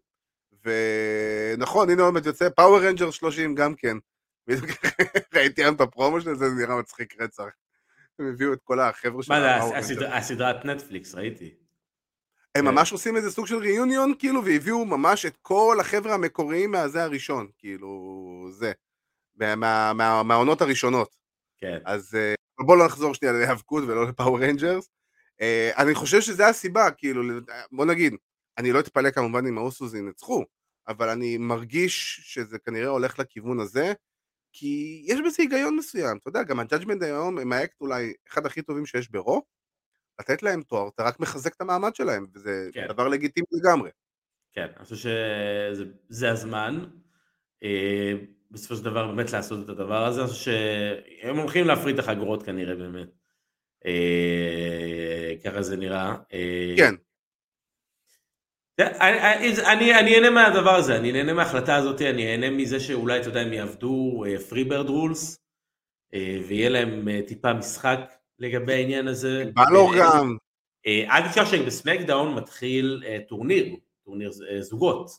[0.65, 3.97] ונכון, הנה עומד יוצא פאוור רנג'ר 30 גם כן.
[5.35, 7.45] ראיתי היום את הפרומו של זה, זה נראה מצחיק רצח.
[8.19, 10.15] הם הביאו את כל החבר'ה של מה הפאוור רנג'ר.
[10.15, 11.55] הסדרת נטפליקס, ראיתי.
[12.55, 12.71] הם כן.
[12.75, 17.49] ממש עושים איזה סוג של reunion, כאילו, והביאו ממש את כל החבר'ה המקוריים מהזה הראשון,
[17.59, 17.89] כאילו,
[18.51, 18.73] זה.
[19.37, 21.20] מה- מה- מה- מהעונות הראשונות.
[21.61, 21.79] כן.
[21.85, 24.91] אז אה, בואו לא נחזור שנייה להיאבקות ולא לפאוור רנג'רס.
[25.41, 27.41] אה, אני חושב שזה הסיבה, כאילו,
[27.73, 28.15] בוא נגיד,
[28.59, 30.45] אני לא אתפלא כמובן אם האוסוס ינצחו,
[30.89, 33.93] אבל אני מרגיש שזה כנראה הולך לכיוון הזה,
[34.53, 38.63] כי יש בזה היגיון מסוים, אתה יודע, גם הג'אג'מנט דיי הם האקט אולי אחד הכי
[38.63, 39.43] טובים שיש ברו,
[40.21, 42.87] לתת להם תואר, אתה רק מחזק את המעמד שלהם, וזה כן.
[42.89, 43.91] דבר לגיטימי לגמרי.
[44.53, 46.85] כן, אני חושב שזה זה הזמן.
[48.51, 52.75] בסופו של דבר באמת לעשות את הדבר הזה, אני שהם הולכים להפריד את החגורות כנראה
[52.75, 53.09] באמת.
[53.87, 56.15] אה, ככה זה נראה.
[56.33, 56.95] אה, כן,
[58.81, 63.53] אני, אהנה מהדבר הזה, אני נהנה מההחלטה הזאת, אני אהנה מזה שאולי, אתה יודע, הם
[63.53, 65.41] יעבדו פרי ברד רולס,
[66.49, 68.01] ויהיה להם אה, טיפה משחק
[68.39, 69.45] לגבי העניין הזה.
[69.55, 70.37] בלור אה, גם,
[70.87, 75.11] אה, אל תשכח שבסמקדאון מתחיל טורניר, טורניר זוגות,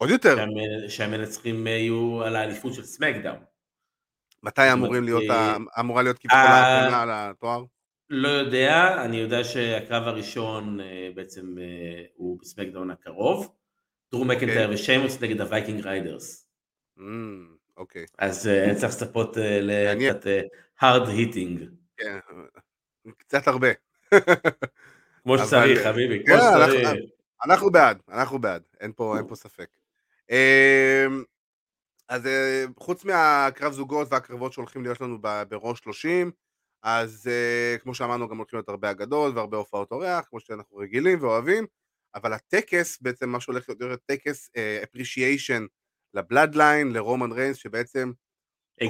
[0.00, 3.38] עוד יותר, שהמ- שהמנצחים אה, יהיו על האליפות של סמקדאון.
[4.42, 6.44] מתי אמורים להיות, אה, אמורה להיות כביכול אה,
[6.76, 7.64] האחרונה על התואר?
[8.10, 10.78] לא יודע, אני יודע שהקרב הראשון
[11.14, 11.56] בעצם
[12.14, 13.52] הוא בסמקדאון הקרוב.
[14.12, 14.74] דרו מקנטייר אוקיי.
[14.74, 16.46] ושיימוס נגד הווייקינג ריידרס.
[16.98, 18.06] אמ, אוקיי.
[18.18, 19.36] אז צריך לצפות.
[19.62, 20.26] לקצת
[20.82, 21.58] hard hitting.
[21.96, 22.18] כן,
[23.18, 23.68] קצת הרבה.
[25.22, 27.10] כמו שצריך, חביבי, כמו כן, אנחנו- שצריך.
[27.44, 29.68] אנחנו בעד, אנחנו בעד, אין פה ספק.
[30.30, 31.22] אמ,
[32.08, 36.30] אז אה, חוץ מהקרב זוגות והקרבות שהולכים להיות לנו בראש 30,
[36.82, 41.22] אז אה, כמו שאמרנו גם הולכים להיות הרבה אגדות והרבה הופעות אורח, כמו שאנחנו רגילים
[41.22, 41.66] ואוהבים,
[42.14, 45.62] אבל הטקס, בעצם מה שהולך להיות טקס אה, appreciation
[46.14, 48.12] לבלאדליין, לרומן ריינס, שבעצם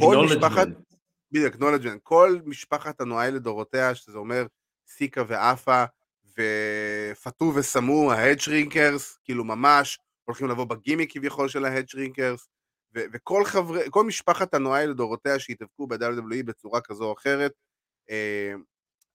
[0.01, 0.69] כל משפחת.
[1.33, 4.47] בדיוק, acknowledgement, כל משפחת אנואי לדורותיה, שזה אומר
[4.87, 5.85] סיקה ואפה,
[6.39, 9.99] ופאטו וסאמו, ההד שרינקרס, כאילו ממש,
[10.31, 12.49] הולכים לבוא בגימיק כביכול של ההד שרינקרס,
[12.95, 17.53] ו- וכל חברי, כל משפחת אנואי לדורותיה שהתאבקו ב-WWE בצורה כזו או אחרת,
[18.11, 18.53] אה,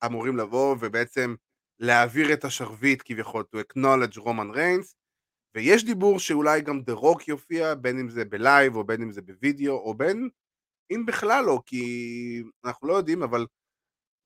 [0.05, 1.35] אמורים לבוא ובעצם
[1.79, 4.95] להעביר את השרביט כביכול, to acknowledge רומן ריינס,
[5.55, 9.11] ויש דיבור שאולי גם דה רוק יופיע, בין אם זה ב live או בין אם
[9.11, 10.29] זה בווידאו, או בין
[10.91, 13.45] אם בכלל לא, כי אנחנו לא יודעים, אבל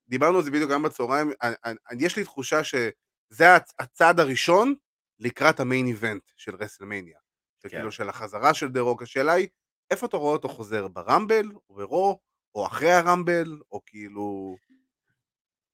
[0.08, 1.54] דיברנו על זה בדיוק גם בצהריים, אני-
[1.90, 4.74] אני- יש לי תחושה שזה הצ- הצעד הראשון
[5.20, 7.18] לקראת ה main event של רסלמניה.
[7.62, 7.68] כן.
[7.68, 9.48] כאילו של החזרה של דה רוק, השאלה היא,
[9.90, 12.18] איפה אתה רואה אותו חוזר, ברמבל, או ברו,
[12.54, 14.56] או אחרי הרמבל, או כאילו...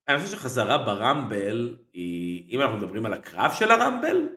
[0.09, 4.29] אני חושב שחזרה ברמבל, היא, אם אנחנו מדברים על הקרב של הרמבל,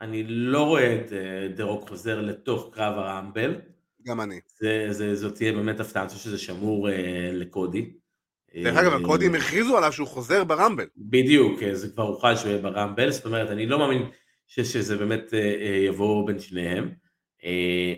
[0.00, 3.60] אני לא רואה את אה, דה רוק חוזר לתוך קרב הרמבל.
[4.06, 4.40] גם אני.
[4.46, 7.98] זה, זה, זאת תהיה באמת הפתעה, אני חושב שזה שמור אה, לקודי.
[8.62, 10.86] דרך אגב, אה, הקודים הכריזו עליו שהוא חוזר ברמבל.
[10.96, 14.02] בדיוק, אה, זה כבר הוכן שהוא יהיה ברמבל, זאת אומרת, אני לא מאמין
[14.46, 16.90] שזה באמת אה, אה, יבוא בין שניהם.
[17.44, 17.94] אה,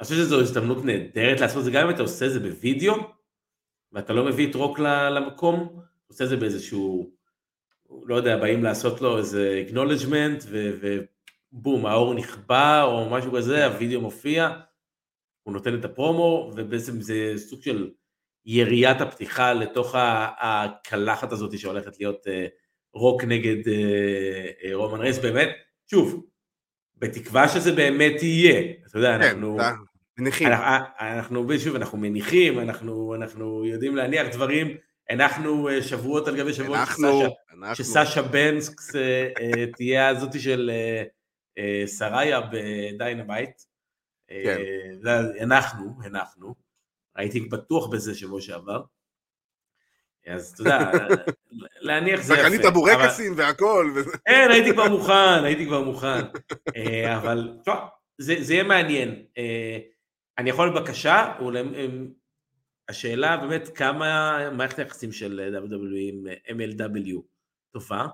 [0.00, 2.94] אני חושב שזו הזדמנות נהדרת לעשות את זה, גם אם אתה עושה את זה בווידאו,
[3.92, 7.10] ואתה לא מביא את רוק למקום, עושה את זה באיזשהו,
[8.06, 9.64] לא יודע, באים לעשות לו איזה
[10.50, 10.98] ו-
[11.52, 14.60] ובום, האור נכבה או משהו כזה, הווידאו מופיע,
[15.42, 17.90] הוא נותן את הפרומו, ובעצם זה סוג של
[18.46, 19.94] יריית הפתיחה לתוך
[20.38, 22.46] הקלחת הזאת שהולכת להיות אה,
[22.94, 25.48] רוק נגד אה, אה, רומן רייס, באמת,
[25.90, 26.26] שוב,
[26.96, 29.58] בתקווה שזה באמת יהיה, אתה יודע, כן, אנחנו...
[30.18, 30.46] מניחים.
[30.48, 34.76] אנחנו, אנחנו, שוב, אנחנו מניחים, אנחנו, אנחנו יודעים להניח דברים,
[35.10, 37.22] הנחנו אה, שבועות על גבי שבועות אנחנו,
[37.74, 38.94] שסשה- אנחנו, בנסקס
[39.76, 40.70] תהיה הזאתי של
[41.86, 43.50] סראיה בדיינמייט.
[44.28, 44.58] כן.
[45.40, 46.67] הנחנו, הנחנו.
[47.18, 48.82] הייתי בטוח בזה שבוע שעבר.
[50.26, 50.90] אז אתה יודע,
[51.86, 52.42] להניח זה יפה.
[52.42, 53.92] וקנית בורקסים והכל,
[54.26, 56.20] כן, הייתי כבר מוכן, הייתי כבר מוכן.
[56.76, 57.74] אה, אבל, תשמע,
[58.18, 59.22] זה זה יהיה מעניין.
[59.38, 59.78] אה,
[60.38, 62.12] אני יכול בבקשה, הם-
[62.88, 66.26] השאלה באמת כמה מערכת היחסים של WWE עם
[66.60, 67.20] MLW
[67.72, 68.06] טובה,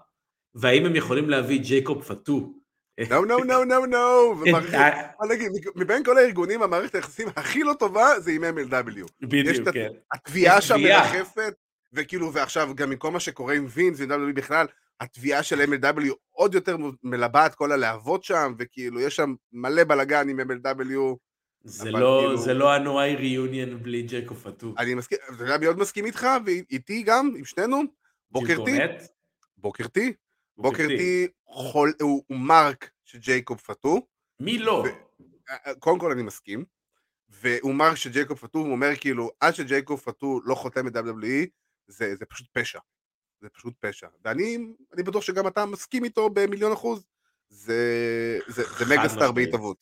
[0.55, 2.53] והאם הם יכולים להביא ג'ייקוב פאטו.
[3.01, 3.95] No,
[4.41, 8.89] ומערכת- אה, מה נגיד, מבין כל הארגונים, המערכת היחסים הכי לא טובה זה עם MLW.
[8.99, 9.89] יש בדיוק, את כן.
[10.15, 10.81] התביעה יש שם.
[10.81, 11.55] מרחפת,
[11.93, 14.67] וכאילו, ועכשיו, גם עם כל מה שקורה עם וינס ו-WWE בכלל,
[15.01, 20.29] התביעה של MLW עוד יותר מלבה את כל הלהבות שם, וכאילו, יש שם מלא בלאגן
[20.29, 21.17] עם MLW.
[21.65, 24.75] זה לא- כאילו- זה לא הנוראי reunion בלי ג'ייקוב פאטו.
[24.79, 27.83] אני מסכים, אתה יודע מי עוד מסכים איתך, ואיתי גם, עם שנינו?
[28.31, 29.01] בוקר טי, ג'ים קורנט?
[31.55, 34.07] חול- הוא הוא mark של ג'ייקוב פאטו.
[34.41, 34.85] מי לא?
[34.87, 35.05] ו-
[35.79, 36.65] קודם כל אני מסכים,
[37.29, 41.47] והוא mark של ג'ייקוב פאטו, הוא אומר כאילו, עד שג'ייקוב פאטו לא חותם את WWE,
[41.87, 42.79] זה, זה פשוט פשע.
[43.41, 44.09] זה פשוט פשע.
[44.25, 44.59] ואני
[44.95, 47.07] אני בטוח שגם אתה מסכים איתו במיליון אחוז.
[47.49, 49.33] זה, זה, זה מגה סטאר.
[49.33, 49.77] בהתהוות.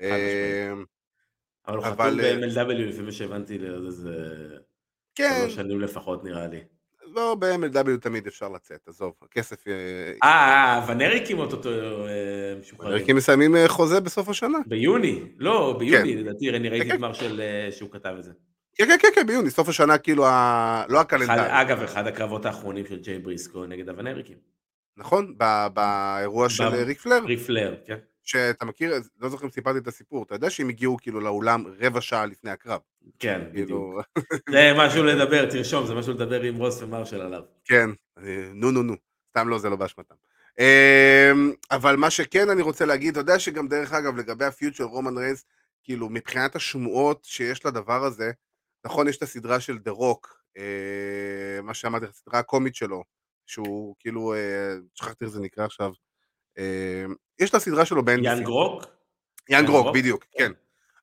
[0.00, 0.72] אה,
[1.66, 4.10] אבל הוא חתום אה, ב-MLW לפי מה שהבנתי לאיזה
[5.14, 6.64] כן, שלוש שנים לפחות נראה לי.
[7.14, 9.68] לא, ב-MLW תמיד אפשר לצאת, עזוב, הכסף...
[9.68, 9.72] אה,
[10.22, 11.70] אה, אה, ונריקים אוטוטו
[12.06, 13.06] אה, משוחררים.
[13.06, 14.58] כי מסיימים אה, חוזה בסוף השנה.
[14.66, 16.96] ביוני, לא, ביוני, לדעתי, אני ראיתי כן.
[16.96, 18.32] גמר אה, שהוא כתב את זה.
[18.74, 20.22] כן, כן, כן, כן, ביוני, סוף השנה, כאילו.
[20.88, 21.60] לא הקלנדר.
[21.62, 24.36] אגב, אחד הקרבות האחרונים של ג'יי בריסקו נגד הוונריקים.
[24.96, 25.34] נכון?
[25.74, 27.24] באירוע של אה, ריק פלר.
[27.24, 27.96] ריק פלייר, כן?
[28.30, 32.00] שאתה מכיר, לא זוכר אם סיפרתי את הסיפור, אתה יודע שהם הגיעו כאילו לאולם רבע
[32.00, 32.80] שעה לפני הקרב.
[33.18, 33.68] כן, בדיוק.
[33.68, 34.00] כאילו,
[34.50, 37.42] זה משהו לדבר, תרשום, זה משהו לדבר עם רוס ומרשל עליו.
[37.64, 38.94] כן, אה, נו נו נו,
[39.30, 40.14] סתם לא, זה לא באשמתם.
[40.58, 44.74] אמ, אבל מה שכן אני רוצה להגיד, אתה יודע שגם דרך אגב לגבי ה feud
[44.74, 45.44] של רומן ריינס,
[45.82, 48.30] כאילו מבחינת השמועות שיש לדבר הזה,
[48.86, 50.40] נכון יש את הסדרה של דה רוק,
[51.62, 53.04] מה שאמרתי, הסדרה הקומית שלו,
[53.46, 55.92] שהוא כאילו, אה, שכחתי איך זה נקרא עכשיו, אה,
[57.38, 58.24] יש את הסדרה שלו ב-NBC.
[58.24, 58.82] יאנג רוק?
[58.82, 58.90] יאנג
[59.48, 59.96] יאנג רוק, רוק?
[59.96, 60.38] בדיוק, כן.
[60.38, 60.52] כן.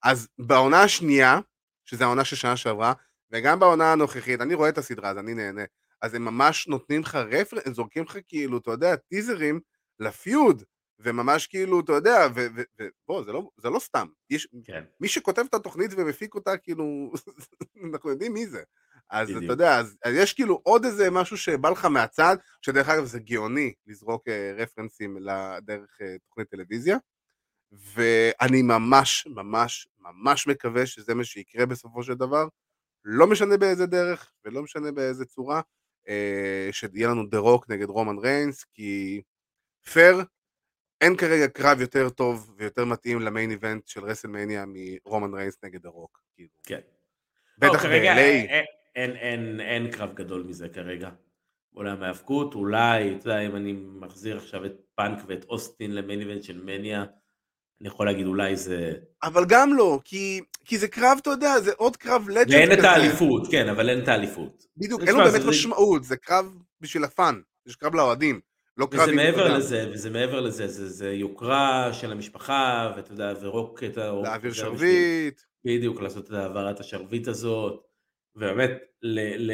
[0.03, 1.39] אז בעונה השנייה,
[1.86, 2.93] שזה העונה של שנה שעברה,
[3.32, 5.64] וגם בעונה הנוכחית, אני רואה את הסדרה, אז אני נהנה.
[6.01, 9.60] אז הם ממש נותנים לך refer, הם זורקים לך כאילו, אתה יודע, טיזרים
[10.00, 10.64] ל feud,
[10.99, 14.08] וממש כאילו, אתה יודע, ובוא, זה, לא, זה לא סתם.
[14.30, 14.84] יש, כן.
[14.99, 17.12] מי שכותב את התוכנית ומפיק אותה, כאילו,
[17.93, 18.64] אנחנו יודעים מי זה.
[19.10, 19.43] אז בדיוק.
[19.43, 23.20] אתה יודע, אז, אז יש כאילו עוד איזה משהו שבא לך מהצד, שדרך אגב זה
[23.20, 26.97] גאוני לזרוק אה, רפרנסים לדרך אה, תוכנית טלוויזיה,
[27.72, 32.47] ואני ממש ממש ממש מקווה שזה מה שיקרה בסופו של דבר,
[33.05, 35.62] לא משנה באיזה דרך ולא משנה באיזה צורה,
[36.08, 39.22] אה, שיהיה לנו דה רוק נגד רומן ריינס, כי
[39.93, 40.22] פייר,
[41.01, 45.82] אין כרגע קרב יותר טוב ויותר מתאים ל main event של רסלמניה מרומן ריינס נגד
[45.82, 46.20] דה רוק.
[46.36, 46.49] כאילו.
[46.64, 46.80] כן.
[47.58, 48.77] בטח לא, ב-LA.
[48.98, 51.10] אין- אין- אין- קרב גדול מזה כרגע.
[51.74, 56.20] עולם ההאבקות, אולי, אתה יודע, אם אני מחזיר עכשיו את פאנק ואת אוסטין ל main
[56.20, 57.06] event של מניה,
[57.82, 58.91] אני יכול להגיד אולי זה...
[59.24, 62.84] אבל גם לא, כי, כי זה קרב, אתה יודע, זה עוד קרב legend ואין את
[62.84, 64.64] האליפות, כן, אבל אין את האליפות.
[64.78, 66.45] בדיוק, אין לו זה- באמת משמעות, זה קרב
[66.82, 68.39] בשביל ה fun, יש קרב לאוהדים,
[68.78, 69.02] לא קרב...
[69.04, 73.84] וזה מעבר יודע, לזה, וזה מעבר לזה, זה, זה יוקרה של המשפחה, ואתה יודע, ורוק
[73.84, 74.12] את ה...
[74.24, 77.87] להעביר זה שרביט, בדיוק, לעשות את העברת השרביט הזאת,
[78.38, 78.72] ובאמת,
[79.02, 79.54] ל, ל,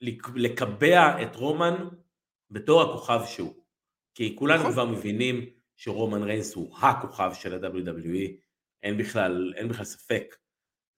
[0.00, 1.88] לק- לקבע את רומן
[2.50, 3.54] בתור הכוכב שהוא.
[4.14, 4.72] כי כולנו נכון.
[4.72, 5.46] כבר מבינים
[5.76, 8.30] שרומן ריינס הוא הכוכב של ה-WWE,
[8.82, 10.36] אין בכלל, אין בכלל ספק.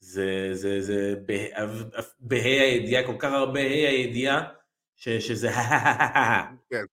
[0.00, 1.66] זה, זה, זה, בה-
[2.18, 4.52] בה"א הידיעה, כל כך הרבה ה"א הידיעה,
[4.96, 5.48] ש- שזה
[6.70, 6.84] כן.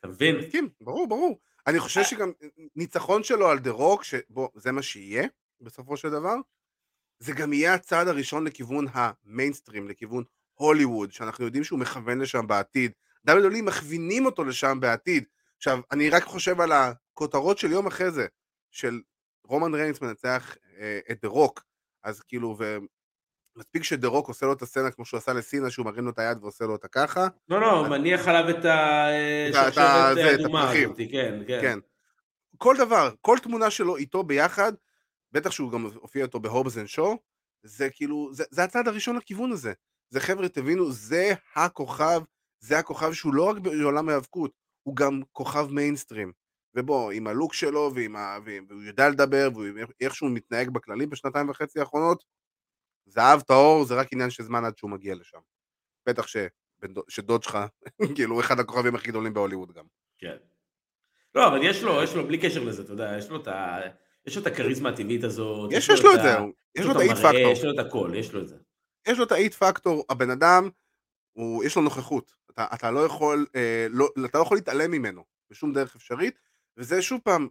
[0.00, 0.36] אתה מבין?
[0.36, 1.38] מסכים, ברור, ברור.
[1.66, 2.32] אני חושב שגם
[2.76, 5.28] ניצחון שלו על דה רוק, שבוא, זה מה שיהיה,
[5.60, 6.34] בסופו של דבר,
[7.20, 12.92] זה גם יהיה הצעד הראשון לכיוון המיינסטרים, לכיוון הוליווד, שאנחנו יודעים שהוא מכוון לשם בעתיד.
[13.30, 15.24] WWE מכווינים אותו לשם בעתיד.
[15.56, 18.26] עכשיו, אני רק חושב על הכותרות של יום אחרי זה,
[18.70, 19.00] של
[19.44, 21.64] רומן ריינס מנצח אה, את דה רוק,
[22.04, 22.56] אז כאילו,
[23.56, 26.18] ומספיק שדה רוק עושה לו את הסצנה כמו שהוא עשה לסינה, שהוא מרים לו את
[26.18, 30.70] היד ועושה לו אותה ככה, לא, לא, מניח עליו את השרשרת האדומה.
[30.70, 31.58] הזאת, כן, כן.
[31.60, 31.78] כן.
[32.58, 34.72] כל דבר, כל תמונה שלו איתו ביחד,
[35.32, 37.16] בטח שהוא גם הופיע איתו בהובס אנד שואו,
[37.62, 39.72] זה כאילו, זה, זה הצעד הראשון לכיוון הזה.
[40.10, 42.20] זה חבר'ה, תבינו, זה הכוכב,
[42.60, 44.52] זה הכוכב שהוא לא רק בעולם ההיאבקות,
[44.82, 46.32] הוא גם כוכב מיינסטרים.
[46.74, 48.38] ובוא, עם הלוק שלו, ועם ה...
[48.44, 52.24] והוא יודע לדבר, ואיך שהוא מתנהג בכללי בשנתיים וחצי האחרונות,
[53.06, 55.38] זהב טהור, זה רק עניין של זמן עד שהוא מגיע לשם.
[56.08, 56.24] בטח
[56.80, 57.58] דוד- שדוד שלך,
[58.16, 59.84] כאילו, הוא אחד הכוכבים הכי גדולים בהוליווד גם.
[60.18, 60.36] כן.
[61.34, 63.78] לא, אבל יש לו, יש לו, בלי קשר לזה, אתה יודע, יש לו את ה...
[64.30, 65.72] יש לו את הכריזמה הטבעית הזאת.
[65.72, 66.36] יש, יש לו את זה,
[66.74, 67.52] יש לו את האיט פקטור.
[67.52, 68.56] יש לו את הכל, יש לו את זה.
[69.08, 70.68] יש לו את האיט פקטור, הבן אדם,
[71.32, 72.32] הוא, יש לו נוכחות.
[72.50, 76.38] אתה, אתה לא יכול, אה, לא, אתה לא יכול להתעלם ממנו בשום דרך אפשרית,
[76.76, 77.48] וזה שוב פעם,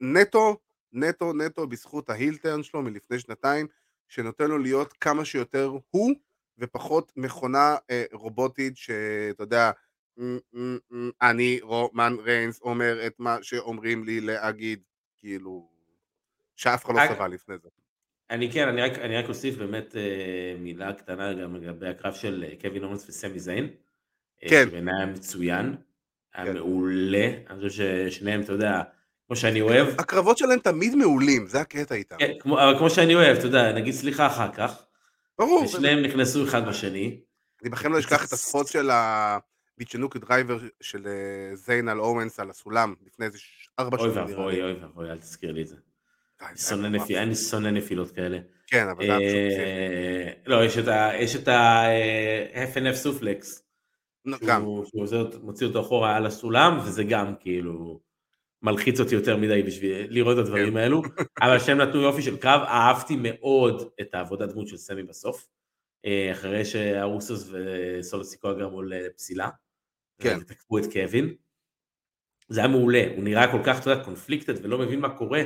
[0.00, 0.56] נטו,
[0.92, 3.66] נטו, נטו, בזכות ההילטרן שלו מלפני שנתיים,
[4.08, 6.14] שנותן לו להיות כמה שיותר הוא,
[6.58, 9.70] ופחות מכונה אה, רובוטית, שאתה יודע,
[10.18, 14.82] "מ, מ, מ, אני רומן ריינס אומר את מה שאומרים לי להגיד,
[15.16, 15.77] כאילו,
[16.58, 17.68] שאף אחד לא סבל לפני זה.
[18.30, 22.44] אני כן, אני רק, אני רק אוסיף באמת אה, מילה קטנה גם לגבי הקרב של
[22.48, 23.68] אה, קווין אורנס וסמי זיין.
[24.42, 24.64] אה, כן.
[24.68, 25.74] שבעיניי היה מצוין,
[26.34, 26.54] היה כן.
[26.54, 28.82] מעולה, אני חושב ששניהם, אתה יודע,
[29.26, 32.16] כמו שאני אוהב, הקרבות שלהם תמיד מעולים, זה הקטע איתם.
[32.18, 34.82] כן, כמו, אבל כמו שאני אוהב, אתה יודע, נגיד סליחה אחר כך,
[35.38, 37.20] ברור, ושניהם נכנסו אחד בשני.
[37.62, 42.00] אני בכלל לא אשכח את ה spot של ה Michinoku Driver של אה, זיין על
[42.00, 43.38] אוונס על הסולם לפני איזה
[43.78, 44.24] ארבע אוי שנים.
[44.24, 44.62] נראה ואבוי.
[44.62, 45.76] אוי ואבוי, אל תזכיר לי את זה.
[46.54, 48.38] זה שונא היה נפיל- אני שונא נפילות כאלה.
[48.66, 49.62] כן, אבל זה היה פשוט פסיכי.
[49.62, 50.64] אה, לא,
[51.20, 53.62] יש את ה-FNF סופלקס,
[54.24, 55.06] נו, גם, שהוא
[55.42, 58.00] מוציא אותו אחורה על הסולם, וזה גם כאילו
[58.62, 60.76] מלחיץ אותי יותר מדי בשביל לראות את הדברים כן.
[60.76, 61.02] האלו,
[61.42, 65.48] אבל שהם נתנו יופי של קרב, אהבתי מאוד את העבודת דמות של סמי בסוף,
[66.04, 69.48] אה, אחרי שהרוסוס וסולוסיקו גרמו לפסילה,
[70.20, 70.38] כן.
[70.40, 71.34] ותקפו את קווין.
[72.48, 75.42] זה היה מעולה, הוא נראה כל כך, אתה יודע, קונפליקטד ולא מבין מה קורה,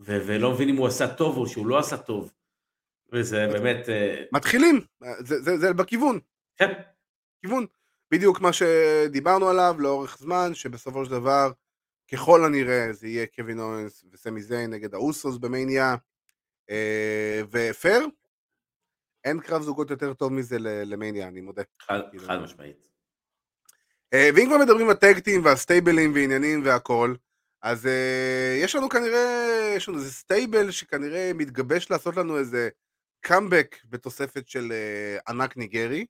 [0.00, 2.32] ו- ולא מבין אם הוא עשה טוב או שהוא לא עשה טוב.
[3.12, 4.80] וזה באמת, אה, מתחילים,
[5.18, 6.20] זה- זה זה בכיוון,
[6.56, 6.72] כן,
[7.40, 7.66] כיוון.
[8.10, 11.52] בדיוק מה שדיברנו עליו לאורך זמן, שבסופו של דבר,
[12.12, 15.96] ככל הנראה זה יהיה קווין אורנס וסמי זיין נגד האוסוס במאניה,
[16.70, 18.06] אה, ופייר,
[19.24, 21.62] אין קרב זוגות יותר טוב מזה ל- למאניה, אני מודה.
[21.82, 22.24] חד, כאילו.
[22.26, 22.76] חד משמעית.
[24.14, 27.14] אה, ואם כבר מדברים על tag teams ועל סטייבלים ועניינים והכל,
[27.62, 32.68] אז uh, יש לנו כנראה, יש לנו איזה stable שכנראה מתגבש לעשות לנו איזה
[33.20, 36.06] קאמבק בתוספת של uh, ענק ניגרי,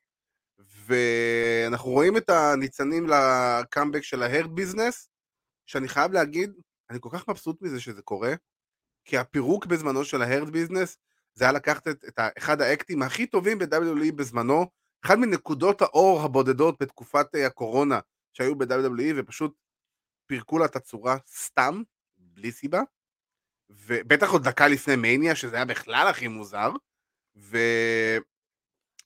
[0.59, 5.09] ואנחנו רואים את הניצנים לקאמבק של ההרד ביזנס,
[5.67, 6.53] שאני חייב להגיד,
[6.91, 8.35] אני כל כך מבסוט מזה שזה קורה,
[9.05, 10.97] כי הפירוק בזמנו של ההרד ביזנס,
[11.35, 14.67] זה היה לקחת את, את אחד האקטים הכי טובים ב-WWE בזמנו,
[15.05, 18.01] אחד מנקודות האור הבודדות בתקופת אה, הקורונה
[18.33, 19.55] שהיו ב-WWE ופשוט
[20.29, 21.83] פירקו לה את הצורה סתם,
[22.19, 22.83] בלי סיבה,
[23.71, 26.71] ובטח עוד דקה לפני מניה, שזה היה בכלל הכי מוזר,
[27.37, 27.59] ו...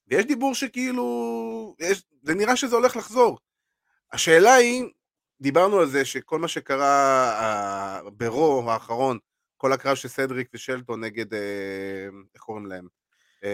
[0.07, 2.03] ויש דיבור שכאילו, יש...
[2.23, 3.39] זה נראה שזה הולך לחזור.
[4.13, 4.85] השאלה היא,
[5.41, 9.19] דיברנו על זה שכל מה שקרה אה, ברו האחרון,
[9.57, 12.89] כל הקרב של סדריק ושלטון נגד, אה, איך קוראים להם?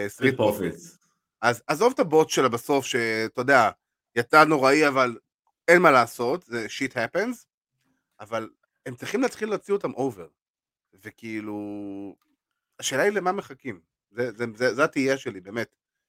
[0.08, 0.74] סטריט פרופיט.
[1.42, 3.70] אז עזוב את ה botch שלה בסוף, שאתה יודע,
[4.16, 5.18] יצא נוראי, אבל
[5.68, 7.46] אין מה לעשות, זה shit happens,
[8.20, 8.48] אבל
[8.86, 10.26] הם צריכים להתחיל להוציא אותם over.
[11.02, 11.56] וכאילו,
[12.78, 13.80] השאלה היא למה מחכים.
[14.10, 15.68] זה, זה, זה, זה התהייה שלי, באמת.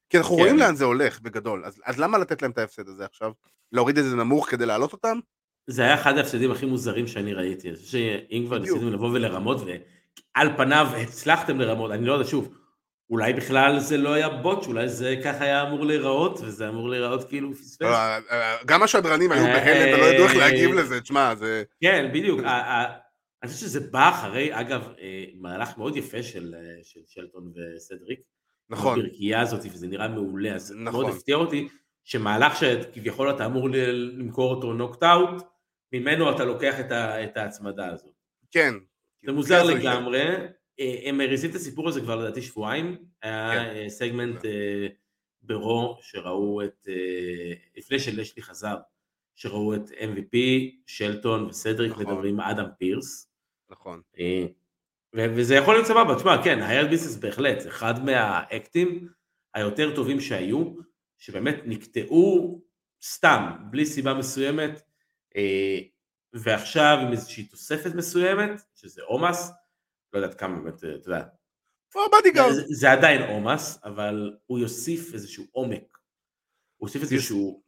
[0.09, 0.41] כי אנחנו כן.
[0.41, 1.65] רואים לאן זה הולך, בגדול.
[1.65, 3.31] אז, אז למה לתת להם את ההפסד הזה עכשיו?
[3.71, 5.19] להוריד את זה נמוך כדי להעלות אותם?
[5.67, 7.69] זה היה אחד ההפסדים הכי מוזרים שאני ראיתי.
[7.69, 8.57] אני חושב שאם כבר.
[8.59, 12.58] ניסיתם לבוא ולרמות, ועל פניו הצלחתם לרמות, אני לא יודע, שוב,
[13.09, 17.29] אולי בכלל זה לא היה בוט, אולי זה ככה היה אמור להיראות, וזה אמור להיראות
[17.29, 17.81] כאילו פספס.
[17.81, 21.63] אה, אה, גם השדרנים היו אה, בהלם ולא ידעו איך אה, להגיב לזה, תשמע, זה...
[21.81, 22.39] כן, בדיוק.
[23.43, 28.19] אני חושב שזה בא אחרי, אגב, אה, מהלך מאוד יפה של אה, של שלטון וסדריק.
[28.69, 31.01] נכון, הברכייה הזאת, וזה נראה מעולה, אז נכון.
[31.01, 31.67] מאוד הפתיע אותי,
[32.03, 35.43] שמהלך שכביכול אתה אמור למכור אותו נוקט אאוט,
[35.93, 38.13] ממנו אתה לוקח את, ה, את ההצמדה הזאת.
[38.51, 38.73] כן.
[39.25, 40.45] זה מוזר לגמרי, אה,
[41.05, 43.75] הם מריצים את הסיפור הזה כבר לדעתי שבועיים, היה כן.
[43.75, 44.87] אה, סגמנט אה,
[45.41, 48.75] ברו שראו את, אה, לפני שלשלי חזר,
[49.35, 50.37] שראו את MVP,
[50.85, 52.05] שלטון וסדריק נכון.
[52.05, 53.31] מדברים עם אדם פירס,
[53.69, 54.01] נכון.
[54.19, 54.45] אה,
[55.13, 59.07] וזה יכול להיות סבבה, תשמע, כן, ה-Hurt Business בהחלט, זה אחד מהאקטים
[59.53, 60.73] היותר טובים שהיו,
[61.17, 62.61] שבאמת נקטעו
[63.03, 64.81] סתם, בלי סיבה מסוימת,
[65.35, 65.79] אה,
[66.33, 69.51] ועכשיו עם איזושהי תוספת מסוימת, שזה אומוס,
[70.13, 71.23] לא יודעת כמה באמת, אה, אתה יודע,
[71.91, 72.53] כ bodyguard.
[72.53, 75.97] זה, זה עדיין אומוס, אבל הוא יוסיף איזשהו עומק,
[76.77, 77.63] הוא יוסיף איזשהו,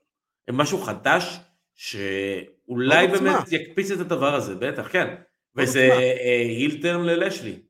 [0.52, 1.39] משהו חדש,
[1.74, 3.08] שאולי.
[3.08, 5.16] באמת יקפיץ את הדבר הזה, בטח, כן,
[5.56, 6.02] וזה עוצמה.
[6.02, 7.64] אה, heel turn ללשלי.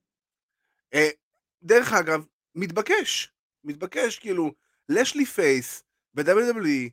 [0.93, 1.09] אה,
[1.63, 4.51] דרך אגב, מתבקש, מתבקש, כאילו,
[4.89, 6.89] לשלי face ב-WWE,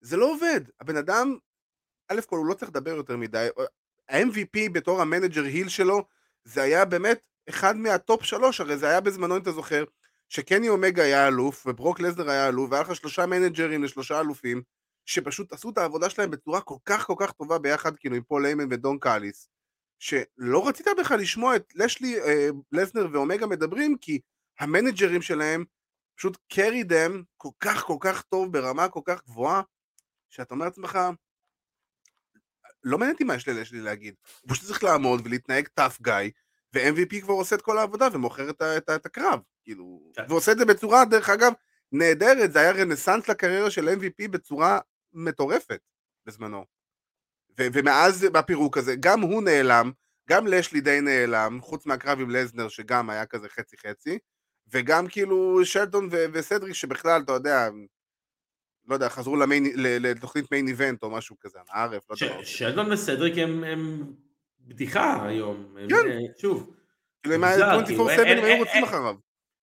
[0.00, 0.60] זה לא עובד.
[0.80, 1.36] הבן אדם,
[2.08, 3.48] א' כל הוא לא צריך לדבר יותר מדי,
[4.08, 6.04] ה-MVP בתור ה manager heel שלו,
[6.44, 9.84] זה היה באמת אחד מה top שלוש, הרי זה היה בזמנו, אם אתה זוכר,
[10.28, 14.62] שקני אומגה היה אלוף, וברוק לזנר היה אלוף, והיה לך שלושה מנג'רים לשלושה אלופים,
[15.06, 18.42] שפשוט עשו את העבודה שלהם בצורה כל כך כל כך טובה ביחד, כאילו עם פול
[18.42, 19.48] היימן ודון קאליס,
[19.98, 24.20] שלא רצית בכלל לשמוע את לשלי, אה, לזנר ואומגה מדברים, כי
[24.60, 25.64] המנג'רים שלהם
[26.16, 29.62] פשוט carry them כל כך כל כך טוב ברמה כל כך גבוהה,
[30.30, 30.98] שאתה אומר לעצמך,
[32.84, 36.30] לא מעניין אותי מה יש ללשלי להגיד, הוא פשוט צריך לעמוד ולהתנהג tough guy,
[36.74, 40.22] ו-MVP כבר עושה את כל העבודה ומוכר את, את, את הקרב, כאילו, כן.
[40.28, 41.52] ועושה את זה בצורה, דרך אגב,
[41.92, 44.78] נהדרת, זה היה רנסאנס לקריירה של MVP בצורה
[45.12, 45.80] מטורפת
[46.26, 46.64] בזמנו.
[47.60, 49.92] ו- ומאז בפירוק הזה, גם הוא נעלם,
[50.28, 54.18] גם לשלי די נעלם, חוץ מהקרב עם לזנר שגם היה כזה חצי חצי,
[54.72, 57.68] וגם כאילו שלטון ו- וסדריק שבכלל, אתה יודע,
[58.86, 62.44] לא יודע, חזרו למיין, לתוכנית מיין איבנט או משהו כזה, ערף, לא יודע.
[62.44, 64.12] שלדון וסדריק הם, הם
[64.60, 65.74] בדיחה היום.
[65.88, 66.10] כן.
[66.10, 66.74] אה, שוב,
[67.22, 69.16] כאילו, הם היה כאילו, 24/7 הם היו רוצים אחריו.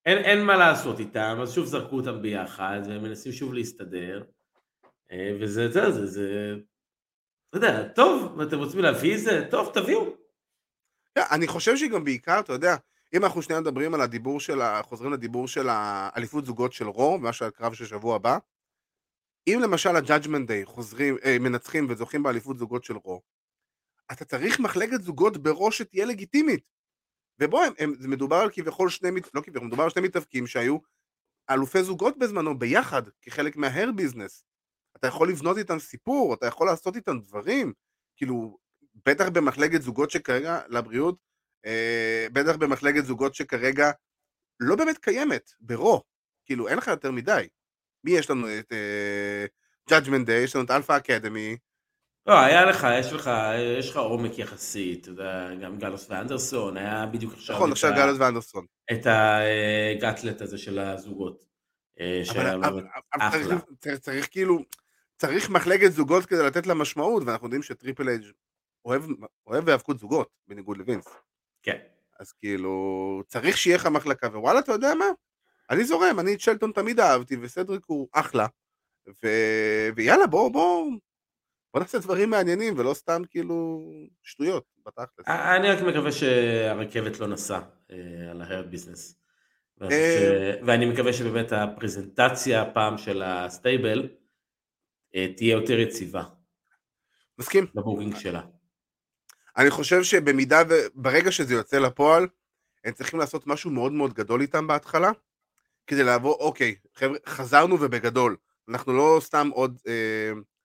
[0.05, 4.24] אין, אין מה לעשות איתם, אז שוב זרקו אותם ביחד, והם מנסים שוב להסתדר,
[5.11, 6.55] אה, וזה, זה, זה, זה,
[7.49, 10.15] אתה יודע, טוב, אתם רוצים להביא את זה, טוב, תביאו.
[11.17, 12.76] אני חושב שגם בעיקר, אתה יודע,
[13.13, 17.17] אם אנחנו שנייה מדברים על הדיבור של, ה- חוזרים לדיבור של האליפות זוגות של רו,
[17.20, 18.38] מה שהקרב של שבוע הבא,
[19.54, 23.22] אם למשל ה-Judgment Day חוזרים, אה, מנצחים וזוכים באליפות זוגות של רו,
[24.12, 26.64] אתה צריך מחלקת זוגות בראש שתהיה לגיטימית.
[27.39, 30.78] ובוא, הם, הם, מדובר על כביכול שני, לא כביכול, מדובר על שני מתאבקים שהיו
[31.50, 34.43] אלופי זוגות בזמנו, ביחד, כחלק מההר ביזנס.
[34.97, 37.74] אתה יכול לבנות איתם סיפור, אתה יכול לעשות איתם דברים,
[38.16, 38.58] כאילו,
[39.06, 41.18] בטח במחלקת זוגות שכרגע, לבריאות,
[41.66, 43.91] אה, בטח במחלקת זוגות שכרגע
[44.60, 46.04] לא באמת קיימת, ברו,
[46.45, 47.47] כאילו, אין לך יותר מדי.
[48.04, 48.47] מי יש לנו?
[48.60, 49.45] את אה,
[49.89, 51.58] Judgment Day, יש לנו את Alpha Academy,
[52.30, 53.32] לא, היה לך, יש לך,
[53.80, 58.18] יש לך עומק יחסית, אתה יודע, גם גלוס ואנדרסון, היה בדיוק עכשיו, נכון, עכשיו גלוס
[58.20, 58.66] ואנדרסון.
[58.91, 61.45] את הגאטלט הזה של הזוגות.
[62.00, 63.60] אה, אבל, אבל, אבל צריך, אחלה.
[63.80, 64.60] צריך, צריך כאילו,
[65.18, 68.24] צריך מחלקת זוגות כדי לתת לה משמעות, ואנחנו יודעים שטריפל אייג'
[68.86, 69.04] אוהב,
[69.47, 71.08] אוהב היאבקות זוגות, בניגוד לווינס.
[71.64, 71.78] כן.
[72.20, 75.06] אז כאילו, צריך שיהיה לך מחלקה, ווואלה, אתה יודע מה?
[75.70, 78.47] אני זורם, אני את שלטון תמיד אהבתי, וסדריק הוא אחלה.
[79.24, 79.28] ו...
[79.95, 80.91] ויאללה, בוא, בוא,
[81.74, 83.82] בוא נעשה דברים מעניינים, ולא סתם כאילו
[84.24, 85.28] שטויות, בתכלס.
[85.28, 87.61] אני רק מקווה שהרכבת לא נסעה
[87.91, 89.15] אה, על ה Hurt Business.
[89.78, 90.17] ואני אה.
[90.20, 94.09] ש- ואני מקווה שבאמת הפרזנטציה הפעם של ה stable
[95.15, 96.24] אה, תהיה יותר יציבה
[97.38, 97.65] מסכים?
[97.76, 98.41] ב booking שלה.
[99.57, 100.61] אני חושב שבמידה.
[100.95, 102.28] ברגע שזה יוצא לפועל,
[102.84, 105.11] הם צריכים לעשות משהו מאוד מאוד גדול איתם בהתחלה,
[105.89, 108.37] כדי לעבור, אוקיי, חבר'ה, חזרנו ובגדול.
[108.69, 109.79] אנחנו לא סתם עוד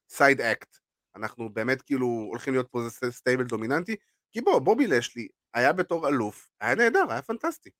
[0.08, 0.76] side uh, act.
[1.16, 3.96] אנחנו באמת כאילו הולכים להיות פה איזה stable דומיננטי,
[4.32, 7.70] כי בוא, בובי לשלי היה בתור אלוף, היה נהדר, היה פנטסטי.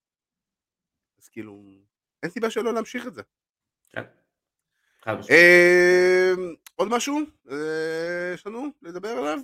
[1.19, 1.63] אז כאילו,
[2.23, 3.23] אין סיבה שלא להמשיך את זה.
[3.91, 4.03] כן.
[5.31, 6.33] אה,
[6.75, 7.21] עוד משהו
[7.51, 9.39] אה, יש לנו לדבר עליו?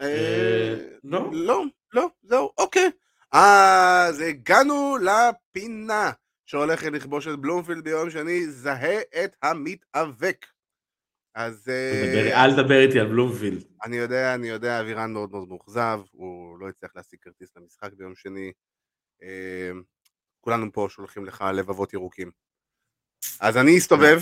[0.00, 0.74] אה,
[1.04, 1.30] לא.
[1.32, 2.90] לא, לא, זהו, אוקיי.
[3.32, 6.10] אז הגענו לפינה
[6.46, 10.46] שהולכת לכבוש את בלומפילד ביום שני, זהה את המתאבק.
[11.34, 13.64] אז אה, אל תדבר איתי על בלומפילד.
[13.84, 18.14] אני יודע, אני יודע, אבירן מאוד מאוד מאוכזב, הוא לא הצליח להשיג כרטיס למשחק ביום
[18.14, 18.52] שני.
[19.22, 19.70] אה,
[20.40, 22.30] כולנו פה שולחים לך לבבות ירוקים.
[23.40, 24.20] אז אני אסתובב.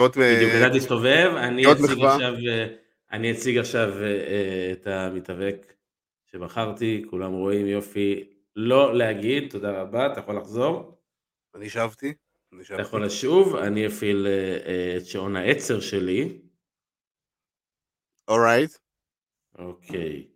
[0.00, 2.04] אה, בדיוק ידעתי להסתובב, אני אציג.
[2.04, 2.34] עכשיו,
[3.12, 3.92] אני אציג עכשיו
[4.72, 5.72] את המתאבק
[6.26, 10.98] שבחרתי, כולם רואים יופי, לא להגיד, תודה רבה, אתה יכול לחזור,
[11.54, 12.14] אני שבתי.
[12.52, 12.80] אני אתה.
[12.80, 16.40] יכול לשוב, אני אפעיל אה, אה, את שעון העצר שלי,
[18.28, 18.70] אורייט.
[19.58, 20.28] אוקיי.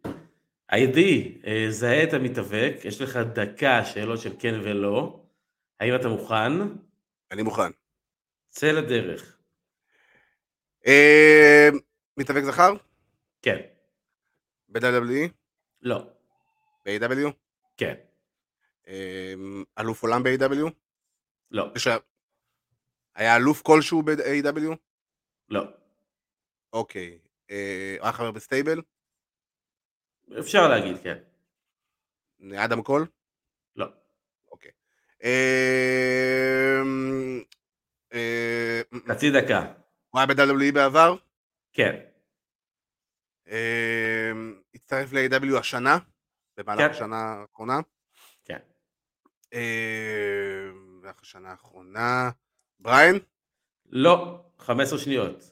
[0.68, 5.24] היידי, אה, זהה את המתאבק, יש לך דקה שאלות של כן ולא,
[5.80, 6.52] האם אתה מוכן?
[7.30, 7.70] אני מוכן.
[8.48, 9.38] צא לדרך.
[12.16, 12.72] מתאבק זכר?
[13.42, 13.60] כן,
[14.68, 15.28] ב-WWE?
[15.82, 16.06] לא,
[16.86, 17.30] ב-AEW?
[17.76, 17.94] כן,
[19.78, 20.70] אלוף עולם ב-AEW?
[21.50, 21.72] לא,
[23.14, 24.76] היה אלוף כלשהו ב-AEW?
[25.48, 25.64] לא.
[26.72, 27.18] אוקיי.
[27.50, 28.82] אה, היה חבר ב stable?
[30.38, 31.18] אפשר להגיד, כן,
[32.56, 33.06] אדם קול?
[33.76, 33.86] לא.
[34.50, 34.70] אוקיי.
[35.24, 36.82] אה,
[38.12, 39.72] אה, חצי דקה,
[40.10, 41.16] הוא היה ב-WWE בעבר?
[41.72, 42.00] כן,
[43.48, 44.30] אה,
[44.74, 45.98] הצטרף ל-AW השנה?
[46.56, 46.90] במהלך כן.
[46.90, 47.80] השנה האחרונה?
[49.52, 49.58] כן.
[49.58, 52.30] אה, במהלך השנה האחרונה?
[52.80, 53.18] בריין?
[53.86, 55.50] לא, 15 שניות.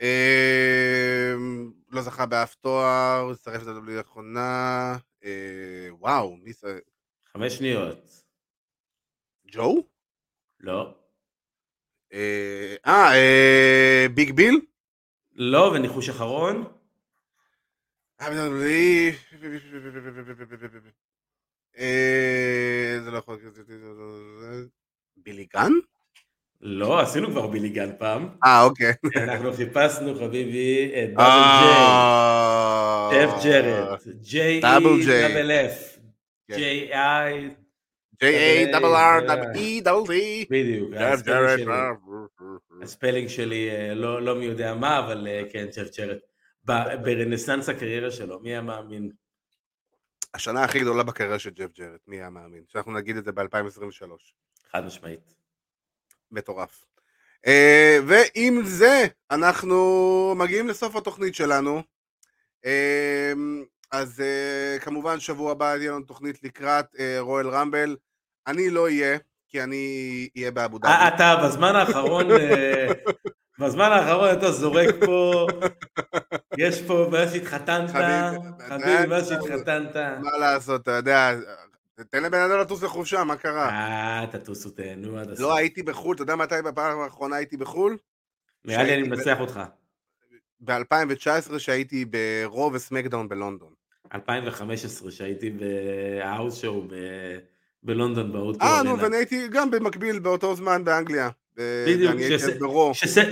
[0.00, 1.34] אה,
[1.90, 4.96] לא זכה באף תואר, הצטרף ל-WWE לאחרונה.
[5.24, 6.78] אה, וואו, מי זה?
[7.32, 8.24] חמש שניות.
[9.52, 9.84] ג'ו?
[10.60, 10.94] לא.
[12.12, 14.60] אה, ביג ביל?
[15.32, 16.64] לא, וניחוש אחרון?
[21.80, 23.54] אה, זה לא יכול להיות...
[25.16, 25.72] בילי גן?
[26.60, 28.28] לא, עשינו כבר בילי גן פעם.
[28.44, 28.92] אה, אוקיי.
[29.16, 33.28] אנחנו חיפשנו, חביבי, את double J.
[33.28, 33.98] ג'ף ג'רט.
[34.20, 35.28] J double J.
[35.28, 35.98] double F.
[36.48, 36.56] כן.
[36.56, 37.50] J A.
[38.24, 40.46] J-A, double R, אה, double E, double D.
[40.50, 40.90] בדיוק.
[40.94, 41.20] ג'ף
[42.82, 43.34] ה spelling ג'רט.
[43.36, 45.66] שלי- אה, לא לא מי יודע מה, אבל אה, כן,
[47.04, 49.10] ברנסאנס הקריירה שלו, מי היה מאמין?
[50.34, 52.62] השנה הכי גדולה בקריירה של ג'ף ג'רט, מי היה מאמין?
[52.68, 54.10] שאנחנו נגיד את זה ב-2023.
[54.72, 55.34] חד משמעית.
[56.30, 56.84] מטורף.
[57.46, 61.82] אה, ועם זה אנחנו מגיעים לסוף התוכנית שלנו.
[62.64, 63.32] אה,
[63.90, 66.86] אז אה, כמובן שבוע הבא תהיה לנו תוכנית לקראת
[67.18, 67.96] רויאל רמבל.
[68.46, 69.18] אני לא אהיה,
[69.48, 70.94] כי אני אהיה באבו דאבי.
[71.14, 72.26] אתה בזמן האחרון,
[73.60, 75.46] בזמן האחרון אתה זורק פה,
[76.58, 79.96] יש פה מאז שהתחתנת, חביבי, מאז שהתחתנת.
[79.96, 81.34] מה לעשות, אתה יודע,
[82.10, 83.68] תן לבן אדם לטוס לחופשה, מה קרה?
[83.68, 85.40] אה, תטוסו תהנו עד הסוף.
[85.40, 87.96] לא הייתי בחו"ל, אתה יודע מתי בפעם האחרונה הייתי בחו"ל?
[88.64, 89.60] נראה לי אני מנצח אותך.
[90.60, 93.72] ב-2019 שהייתי ברוב וסמקדאון בלונדון.
[94.14, 96.82] 2015 שהייתי בהאוס שואו
[97.82, 101.28] בלונדון באוטו אה, נו, ואני הייתי גם במקביל באותו זמן באנגליה.
[101.88, 102.14] בדיוק,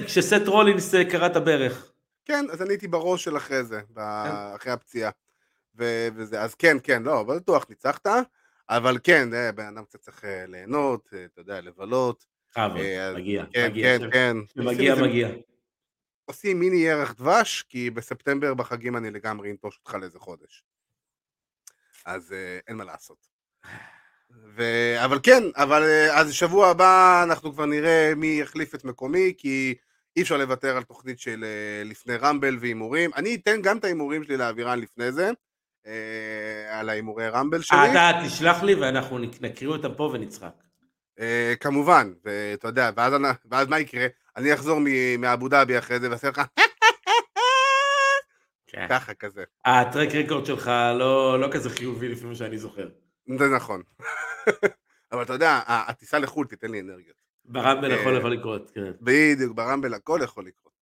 [0.07, 1.93] כשסט רולינס אה, קרע את הברך.
[2.25, 5.11] כן, אז אני הייתי בראש של אחרי זה, ב- אחרי הפציעה.
[5.75, 8.07] וזה, אז כן, כן, לא, בטוח ניצחת,
[8.69, 12.27] אבל כן, בן אדם קצת צריך אה, ליהנות, אה, אתה יודע, לבלות.
[13.09, 13.99] אז מגיע, כן, מגיע.
[13.99, 14.37] כן, כן.
[14.93, 15.29] את זה- מגיע.
[16.25, 20.65] עושים מיני ירח דבש, כי בספטמבר בחגים אני לגמרי אנטוש אותך לאיזה חודש.
[22.05, 22.35] אז
[22.69, 23.29] אין מה לעשות.
[24.57, 24.63] ו...
[25.05, 29.75] אבל כן, אבל אה, אז שבוע הבא אנחנו כבר נראה מי יחליף את מקומי, כי
[30.17, 33.11] אי אפשר לוותר על תוכנית של אה, לפני רמבל והימורים.
[33.17, 35.31] אני אתן גם את ההימורים שלי לאבירן לפני זה,
[35.87, 37.79] אה, על ההימורי רמבל שלי.
[37.79, 40.53] אה, אתה תשלח לי ואנחנו נק- נקריא אותם פה ונצחק.
[41.21, 44.07] אה, כמובן, ואתה יודע, ואז, אני- ואז מה יקרה?
[44.37, 44.81] אני אחזור
[45.19, 46.43] מאבו דאבי אחרי זה ואעשה לך
[48.67, 48.87] כן.
[48.89, 49.45] ככה כזה.
[49.65, 52.89] ה track record שלך לא לא כזה חיובי לפי מה שאני זוכר.
[53.39, 53.83] זה נכון.
[55.13, 57.17] אבל אתה יודע, הטיסה לחו"ל תיתן לי אנרגיות.
[57.45, 58.93] ברמבל אה, הכל יכול לקרות, כן.
[59.01, 60.73] בדיוק, ברמבל הכל יכול לקרות.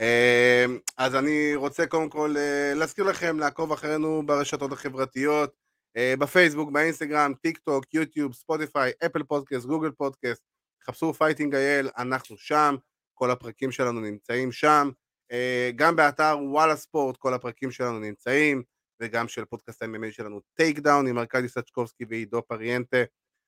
[0.00, 0.64] אה,
[0.96, 5.54] אז אני רוצה קודם כל אה, להזכיר לכם לעקוב אחרינו ברשתות החברתיות,
[5.96, 10.42] אה, בפייסבוק, באינסטגרם, טיק טוק, יוטיוב, ספוטיפיי, אפל פודקאסט, גוגל פודקאסט,
[10.86, 12.76] חפשו פייטינג אייל, אנחנו שם,
[13.14, 14.90] כל הפרקים שלנו נמצאים שם,
[15.32, 18.62] אה, גם באתר וואלה ספורט כל הפרקים שלנו נמצאים,
[19.00, 22.98] וגם של פודקאסט ה-MMA שלנו טייק דאון עם ארכדי סצ'קובסקי ועידו פריאנטה,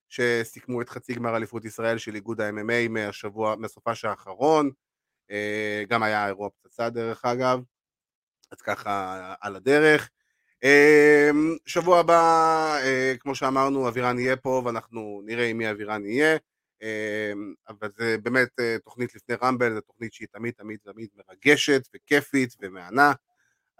[0.09, 4.71] שסיכמו את חצי גמר אליפות ישראל של איגוד ה-MMA מהשבוע, מהסופש האחרון,
[5.31, 7.61] אה, גם היה אירוע פצצה דרך אגב,
[8.51, 10.11] אז ככה על הדרך.
[10.65, 11.31] אה,
[11.67, 12.21] שבוע הבא,
[12.83, 16.37] אה, כמו שאמרנו, אבירן יהיה פה ואנחנו נראה עם מי אבירן יהיה,
[17.69, 18.49] אבל זה באמת
[18.85, 23.13] תוכנית לפני רמבל, זו תוכנית שהיא תמיד תמיד תמיד מרגשת וכיפית ומהנה.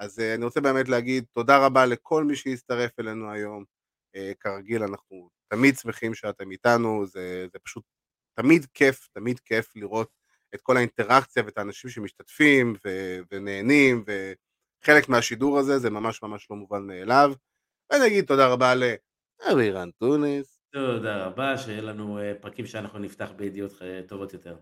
[0.03, 3.65] אז אה, אני רוצה באמת להגיד תודה רבה לכל מי שהצטרף אלינו היום.
[4.17, 7.85] אה, כרגיל, אנחנו תמיד שמחים שאתם איתנו, זה, זה פשוט
[8.35, 10.11] תמיד כיף, תמיד כיף לראות
[10.55, 16.57] את כל האינטראקציה ואת האנשים שמשתתפים ו, ונהנים, וחלק מהשידור הזה זה ממש ממש לא
[16.57, 17.33] מובן מאליו.
[17.93, 20.59] ואני אגיד תודה רבה לאבירן טוניס.
[20.73, 23.73] תודה רבה, שיהיה לנו אה, פרקים שאנחנו נפתח בידיעות
[24.07, 24.57] טובות יותר.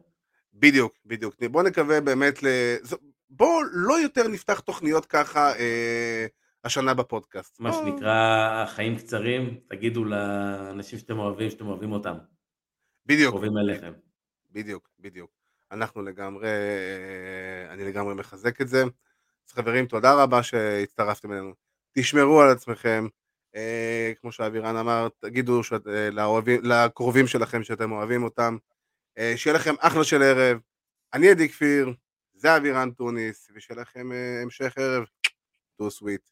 [0.52, 1.42] בדיוק, בדיוק.
[1.42, 2.46] בוא נקווה באמת ל...
[3.30, 6.26] זו- בוא לא יותר נפתח תוכניות ככה אה,
[6.64, 7.60] השנה בפודקאסט.
[7.60, 12.14] מה בוא- שנקרא, חיים קצרים, תגידו לאנשים שאתם אוהבים, שאתם אוהבים אותם,
[13.06, 13.30] בדיוק.
[13.30, 13.92] קרובים אליכם.
[14.50, 15.30] בדיוק, בדיוק.
[15.72, 18.82] אנחנו לגמרי, אה, אני לגמרי מחזק את זה.
[19.48, 21.52] אז חברים, תודה רבה שהצטרפתם אלינו.
[21.92, 23.06] תשמרו על עצמכם.
[23.56, 28.56] אה, כמו שאבירן אמר, תגידו שאת, אה, לאוהבים, לקרובים שלכם שאתם אוהבים אותם.
[29.18, 30.58] אה, שיהיה לכם אחלה של ערב.
[31.14, 31.92] אני עדי כפיר,
[32.40, 35.04] זה אבירן טוניס, ושיהיה לכם אה, המשך ערב.
[35.76, 36.22] טו סוויט.